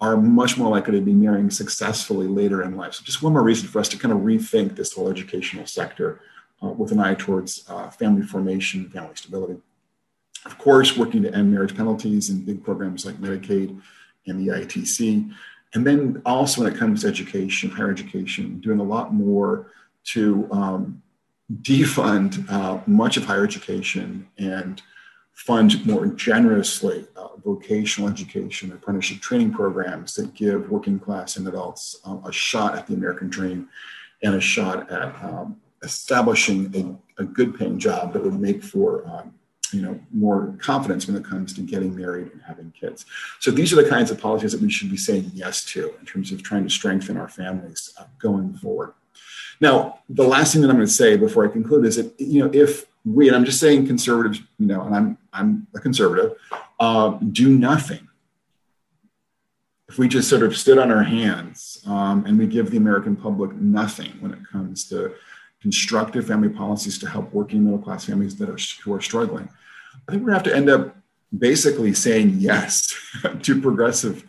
are 0.00 0.16
much 0.16 0.58
more 0.58 0.70
likely 0.70 0.98
to 0.98 1.04
be 1.04 1.12
marrying 1.12 1.50
successfully 1.50 2.26
later 2.26 2.62
in 2.62 2.76
life. 2.76 2.94
So, 2.94 3.04
just 3.04 3.22
one 3.22 3.32
more 3.32 3.42
reason 3.42 3.68
for 3.68 3.80
us 3.80 3.88
to 3.88 3.98
kind 3.98 4.12
of 4.12 4.20
rethink 4.20 4.76
this 4.76 4.92
whole 4.92 5.10
educational 5.10 5.66
sector 5.66 6.20
uh, 6.62 6.68
with 6.68 6.92
an 6.92 7.00
eye 7.00 7.14
towards 7.14 7.64
uh, 7.68 7.90
family 7.90 8.22
formation, 8.22 8.88
family 8.90 9.14
stability. 9.14 9.60
Of 10.46 10.58
course, 10.58 10.96
working 10.96 11.22
to 11.22 11.34
end 11.34 11.52
marriage 11.52 11.76
penalties 11.76 12.28
in 12.28 12.44
big 12.44 12.62
programs 12.64 13.06
like 13.06 13.16
Medicaid 13.16 13.80
and 14.26 14.40
the 14.40 14.52
ITC. 14.52 15.32
And 15.74 15.86
then 15.86 16.22
also 16.24 16.62
when 16.62 16.72
it 16.72 16.78
comes 16.78 17.02
to 17.02 17.08
education, 17.08 17.70
higher 17.70 17.90
education, 17.90 18.60
doing 18.60 18.78
a 18.78 18.84
lot 18.84 19.12
more 19.12 19.72
to 20.04 20.48
um, 20.52 21.02
defund 21.62 22.50
uh, 22.50 22.80
much 22.86 23.16
of 23.16 23.24
higher 23.24 23.44
education 23.44 24.28
and 24.38 24.80
fund 25.32 25.84
more 25.84 26.06
generously 26.06 27.06
uh, 27.16 27.28
vocational 27.44 28.08
education, 28.08 28.72
apprenticeship 28.72 29.20
training 29.20 29.52
programs 29.52 30.14
that 30.14 30.32
give 30.34 30.70
working 30.70 30.98
class 30.98 31.36
and 31.36 31.46
adults 31.48 32.00
um, 32.04 32.22
a 32.24 32.32
shot 32.32 32.78
at 32.78 32.86
the 32.86 32.94
American 32.94 33.28
dream 33.28 33.68
and 34.22 34.36
a 34.36 34.40
shot 34.40 34.90
at 34.92 35.14
um, 35.24 35.60
establishing 35.82 36.98
a, 37.18 37.22
a, 37.22 37.26
good 37.26 37.58
paying 37.58 37.78
job 37.78 38.12
that 38.12 38.22
would 38.22 38.40
make 38.40 38.62
for 38.62 39.06
um, 39.06 39.34
you 39.74 39.82
know 39.82 39.98
more 40.12 40.54
confidence 40.58 41.06
when 41.06 41.16
it 41.16 41.24
comes 41.24 41.52
to 41.54 41.60
getting 41.60 41.94
married 41.94 42.30
and 42.32 42.40
having 42.46 42.72
kids. 42.78 43.04
So 43.40 43.50
these 43.50 43.72
are 43.72 43.76
the 43.76 43.88
kinds 43.88 44.10
of 44.10 44.20
policies 44.20 44.52
that 44.52 44.60
we 44.60 44.70
should 44.70 44.90
be 44.90 44.96
saying 44.96 45.30
yes 45.34 45.64
to 45.72 45.94
in 45.98 46.06
terms 46.06 46.32
of 46.32 46.42
trying 46.42 46.64
to 46.64 46.70
strengthen 46.70 47.16
our 47.16 47.28
families 47.28 47.92
uh, 47.98 48.04
going 48.18 48.54
forward. 48.54 48.94
Now, 49.60 50.00
the 50.08 50.24
last 50.24 50.52
thing 50.52 50.62
that 50.62 50.68
I'm 50.68 50.76
going 50.76 50.86
to 50.86 50.92
say 50.92 51.16
before 51.16 51.46
I 51.46 51.50
conclude 51.50 51.84
is 51.86 51.96
that 51.96 52.14
you 52.18 52.44
know 52.44 52.50
if 52.52 52.86
we 53.04 53.28
and 53.28 53.36
I'm 53.36 53.44
just 53.44 53.60
saying 53.60 53.86
conservatives, 53.86 54.40
you 54.58 54.66
know, 54.66 54.82
and 54.82 54.94
I'm 54.94 55.18
I'm 55.32 55.66
a 55.74 55.80
conservative, 55.80 56.36
uh, 56.80 57.18
do 57.32 57.48
nothing. 57.50 58.08
If 59.88 59.98
we 59.98 60.08
just 60.08 60.28
sort 60.28 60.42
of 60.42 60.56
stood 60.56 60.78
on 60.78 60.90
our 60.90 61.02
hands 61.02 61.82
um, 61.86 62.24
and 62.26 62.38
we 62.38 62.46
give 62.46 62.70
the 62.70 62.78
American 62.78 63.14
public 63.14 63.52
nothing 63.54 64.12
when 64.20 64.32
it 64.32 64.40
comes 64.50 64.88
to 64.88 65.14
constructive 65.64 66.26
family 66.26 66.48
policies 66.48 66.98
to 66.98 67.08
help 67.08 67.32
working 67.32 67.64
middle 67.64 67.78
class 67.78 68.04
families 68.04 68.36
that 68.36 68.50
are 68.50 68.58
who 68.82 68.92
are 68.92 69.00
struggling, 69.00 69.48
I 70.08 70.12
think 70.12 70.22
we're 70.22 70.32
going 70.32 70.42
to 70.42 70.50
have 70.50 70.54
to 70.54 70.56
end 70.56 70.70
up 70.70 70.96
basically 71.36 71.94
saying 71.94 72.34
yes 72.38 72.94
to 73.42 73.60
progressive 73.60 74.24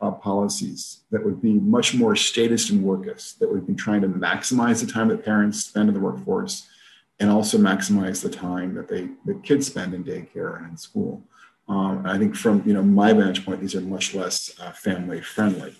uh, 0.00 0.10
policies 0.10 1.00
that 1.10 1.24
would 1.24 1.42
be 1.42 1.54
much 1.54 1.94
more 1.94 2.16
statist 2.16 2.70
and 2.70 2.84
workist, 2.84 3.38
that 3.38 3.50
would 3.50 3.66
be 3.66 3.74
trying 3.74 4.00
to 4.00 4.08
maximize 4.08 4.84
the 4.84 4.90
time 4.90 5.08
that 5.08 5.24
parents 5.24 5.64
spend 5.64 5.88
in 5.88 5.94
the 5.94 6.00
workforce 6.00 6.68
and 7.18 7.30
also 7.30 7.58
maximize 7.58 8.22
the 8.22 8.30
time 8.30 8.74
that 8.74 8.88
they 8.88 9.08
the 9.26 9.34
kids 9.42 9.66
spend 9.66 9.92
in 9.92 10.02
daycare 10.02 10.56
and 10.58 10.70
in 10.70 10.76
school. 10.76 11.22
Um, 11.68 12.02
I 12.06 12.18
think 12.18 12.34
from 12.34 12.62
you 12.66 12.72
know 12.72 12.82
my 12.82 13.12
vantage 13.12 13.44
point, 13.44 13.60
these 13.60 13.74
are 13.74 13.80
much 13.82 14.14
less 14.14 14.50
uh, 14.58 14.72
family 14.72 15.20
friendly. 15.20 15.74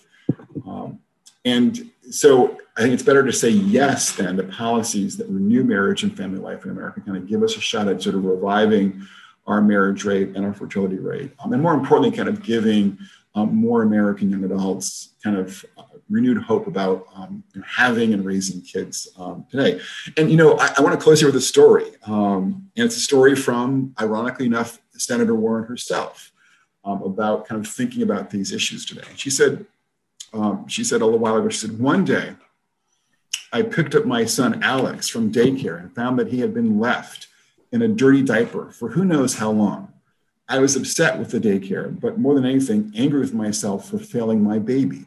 Um, 0.67 0.99
and 1.43 1.89
so 2.11 2.59
I 2.77 2.81
think 2.81 2.93
it's 2.93 3.03
better 3.03 3.25
to 3.25 3.33
say 3.33 3.49
yes 3.49 4.11
than 4.15 4.37
to 4.37 4.43
policies 4.43 5.17
that 5.17 5.27
renew 5.27 5.63
marriage 5.63 6.03
and 6.03 6.15
family 6.15 6.39
life 6.39 6.63
in 6.63 6.71
America, 6.71 7.01
kind 7.01 7.17
of 7.17 7.27
give 7.27 7.41
us 7.41 7.57
a 7.57 7.59
shot 7.59 7.87
at 7.87 8.01
sort 8.01 8.15
of 8.15 8.23
reviving 8.23 9.05
our 9.47 9.61
marriage 9.61 10.05
rate 10.05 10.35
and 10.35 10.45
our 10.45 10.53
fertility 10.53 10.97
rate. 10.97 11.31
Um, 11.43 11.53
and 11.53 11.61
more 11.61 11.73
importantly, 11.73 12.15
kind 12.15 12.29
of 12.29 12.43
giving 12.43 12.97
um, 13.35 13.55
more 13.55 13.83
American 13.83 14.29
young 14.29 14.43
adults 14.43 15.13
kind 15.23 15.37
of 15.37 15.65
uh, 15.77 15.83
renewed 16.09 16.37
hope 16.37 16.67
about 16.67 17.07
um, 17.15 17.43
having 17.65 18.13
and 18.13 18.25
raising 18.25 18.61
kids 18.61 19.07
um, 19.17 19.45
today. 19.49 19.79
And, 20.17 20.29
you 20.29 20.37
know, 20.37 20.57
I, 20.57 20.73
I 20.77 20.81
want 20.81 20.97
to 20.97 21.03
close 21.03 21.19
here 21.19 21.29
with 21.29 21.35
a 21.37 21.41
story. 21.41 21.85
Um, 22.05 22.69
and 22.75 22.85
it's 22.85 22.97
a 22.97 23.01
story 23.01 23.35
from, 23.35 23.95
ironically 23.99 24.45
enough, 24.45 24.79
Senator 24.91 25.33
Warren 25.33 25.65
herself 25.65 26.31
um, 26.83 27.01
about 27.03 27.47
kind 27.47 27.63
of 27.63 27.71
thinking 27.71 28.03
about 28.03 28.29
these 28.29 28.51
issues 28.51 28.85
today. 28.85 29.07
She 29.15 29.29
said, 29.29 29.65
she 30.67 30.83
said 30.83 31.01
a 31.01 31.05
little 31.05 31.19
while 31.19 31.35
ago, 31.37 31.49
she 31.49 31.67
said, 31.67 31.79
one 31.79 32.05
day 32.05 32.35
I 33.51 33.63
picked 33.63 33.95
up 33.95 34.05
my 34.05 34.23
son 34.25 34.63
Alex 34.63 35.09
from 35.09 35.31
daycare 35.31 35.79
and 35.79 35.93
found 35.93 36.17
that 36.19 36.29
he 36.29 36.39
had 36.39 36.53
been 36.53 36.79
left 36.79 37.27
in 37.71 37.81
a 37.81 37.87
dirty 37.87 38.21
diaper 38.21 38.71
for 38.71 38.89
who 38.89 39.05
knows 39.05 39.35
how 39.35 39.51
long. 39.51 39.93
I 40.47 40.59
was 40.59 40.75
upset 40.75 41.17
with 41.17 41.31
the 41.31 41.39
daycare, 41.39 41.97
but 41.97 42.19
more 42.19 42.35
than 42.35 42.45
anything, 42.45 42.91
angry 42.95 43.21
with 43.21 43.33
myself 43.33 43.89
for 43.89 43.97
failing 43.97 44.43
my 44.43 44.59
baby. 44.59 45.05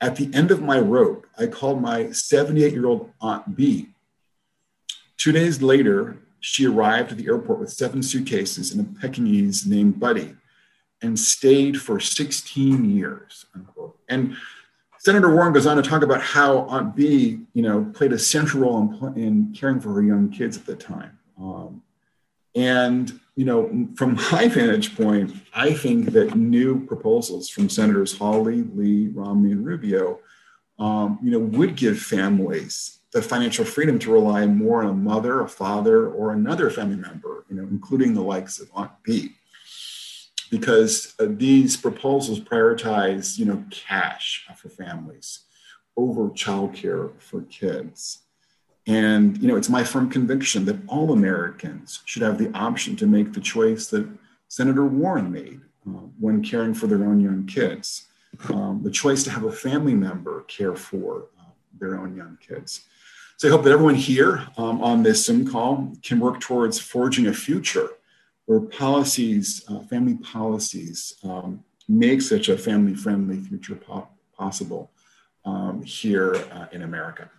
At 0.00 0.16
the 0.16 0.30
end 0.34 0.50
of 0.50 0.60
my 0.60 0.78
rope, 0.78 1.26
I 1.38 1.46
called 1.46 1.80
my 1.80 2.10
78 2.10 2.72
year 2.72 2.86
old 2.86 3.10
Aunt 3.20 3.56
B. 3.56 3.88
Two 5.16 5.32
days 5.32 5.62
later, 5.62 6.18
she 6.40 6.66
arrived 6.66 7.12
at 7.12 7.16
the 7.16 7.26
airport 7.26 7.60
with 7.60 7.72
seven 7.72 8.02
suitcases 8.02 8.72
and 8.72 8.80
a 8.80 9.00
Pekingese 9.00 9.64
named 9.64 9.98
Buddy 9.98 10.36
and 11.00 11.18
stayed 11.18 11.80
for 11.80 11.98
16 11.98 12.90
years. 12.90 13.46
Unquote. 13.54 13.98
And 14.10 14.36
Senator 14.98 15.34
Warren 15.34 15.52
goes 15.52 15.66
on 15.66 15.76
to 15.76 15.82
talk 15.82 16.02
about 16.02 16.22
how 16.22 16.60
Aunt 16.66 16.94
B, 16.94 17.40
you 17.54 17.62
know, 17.62 17.90
played 17.94 18.12
a 18.12 18.18
central 18.18 18.62
role 18.62 19.12
in, 19.14 19.22
in 19.22 19.54
caring 19.54 19.80
for 19.80 19.92
her 19.94 20.02
young 20.02 20.30
kids 20.30 20.56
at 20.56 20.66
the 20.66 20.76
time. 20.76 21.18
Um, 21.38 21.82
and 22.54 23.20
you 23.36 23.44
know, 23.44 23.88
from 23.96 24.14
my 24.32 24.48
vantage 24.48 24.96
point, 24.96 25.34
I 25.54 25.72
think 25.72 26.12
that 26.12 26.36
new 26.36 26.84
proposals 26.86 27.48
from 27.48 27.68
Senators 27.68 28.16
Hawley, 28.16 28.62
Lee, 28.62 29.08
Romney, 29.08 29.52
and 29.52 29.64
Rubio, 29.64 30.20
um, 30.78 31.18
you 31.22 31.30
know, 31.30 31.38
would 31.38 31.76
give 31.76 31.98
families 31.98 32.98
the 33.12 33.22
financial 33.22 33.64
freedom 33.64 33.98
to 34.00 34.12
rely 34.12 34.44
more 34.44 34.82
on 34.82 34.90
a 34.90 34.94
mother, 34.94 35.40
a 35.40 35.48
father, 35.48 36.08
or 36.08 36.32
another 36.32 36.68
family 36.68 36.96
member, 36.96 37.44
you 37.48 37.54
know, 37.54 37.62
including 37.62 38.12
the 38.12 38.20
likes 38.20 38.58
of 38.58 38.68
Aunt 38.74 38.90
B. 39.04 39.32
Because 40.50 41.14
uh, 41.20 41.26
these 41.28 41.76
proposals 41.76 42.40
prioritize, 42.40 43.38
you 43.38 43.44
know, 43.44 43.64
cash 43.70 44.46
for 44.56 44.68
families 44.68 45.40
over 45.96 46.28
childcare 46.30 47.12
for 47.20 47.42
kids. 47.42 48.23
And 48.86 49.38
you 49.38 49.48
know, 49.48 49.56
it's 49.56 49.70
my 49.70 49.82
firm 49.82 50.10
conviction 50.10 50.64
that 50.66 50.76
all 50.88 51.12
Americans 51.12 52.02
should 52.04 52.22
have 52.22 52.38
the 52.38 52.52
option 52.52 52.96
to 52.96 53.06
make 53.06 53.32
the 53.32 53.40
choice 53.40 53.86
that 53.88 54.06
Senator 54.48 54.84
Warren 54.84 55.32
made 55.32 55.60
uh, 55.88 56.06
when 56.18 56.42
caring 56.42 56.74
for 56.74 56.86
their 56.86 57.04
own 57.04 57.20
young 57.20 57.46
kids, 57.46 58.06
um, 58.50 58.82
the 58.82 58.90
choice 58.90 59.24
to 59.24 59.30
have 59.30 59.44
a 59.44 59.52
family 59.52 59.94
member 59.94 60.42
care 60.42 60.76
for 60.76 61.26
uh, 61.40 61.50
their 61.78 61.98
own 61.98 62.16
young 62.16 62.38
kids. 62.46 62.82
So 63.36 63.48
I 63.48 63.50
hope 63.50 63.64
that 63.64 63.72
everyone 63.72 63.96
here 63.96 64.46
um, 64.56 64.80
on 64.82 65.02
this 65.02 65.24
Zoom 65.26 65.50
call 65.50 65.92
can 66.02 66.20
work 66.20 66.40
towards 66.40 66.78
forging 66.78 67.26
a 67.26 67.32
future 67.32 67.88
where 68.46 68.60
policies, 68.60 69.64
uh, 69.68 69.80
family 69.80 70.14
policies, 70.14 71.14
um, 71.24 71.64
make 71.88 72.22
such 72.22 72.48
a 72.48 72.56
family-friendly 72.56 73.40
future 73.40 73.74
po- 73.74 74.08
possible 74.36 74.90
um, 75.44 75.82
here 75.82 76.36
uh, 76.52 76.66
in 76.72 76.82
America. 76.82 77.30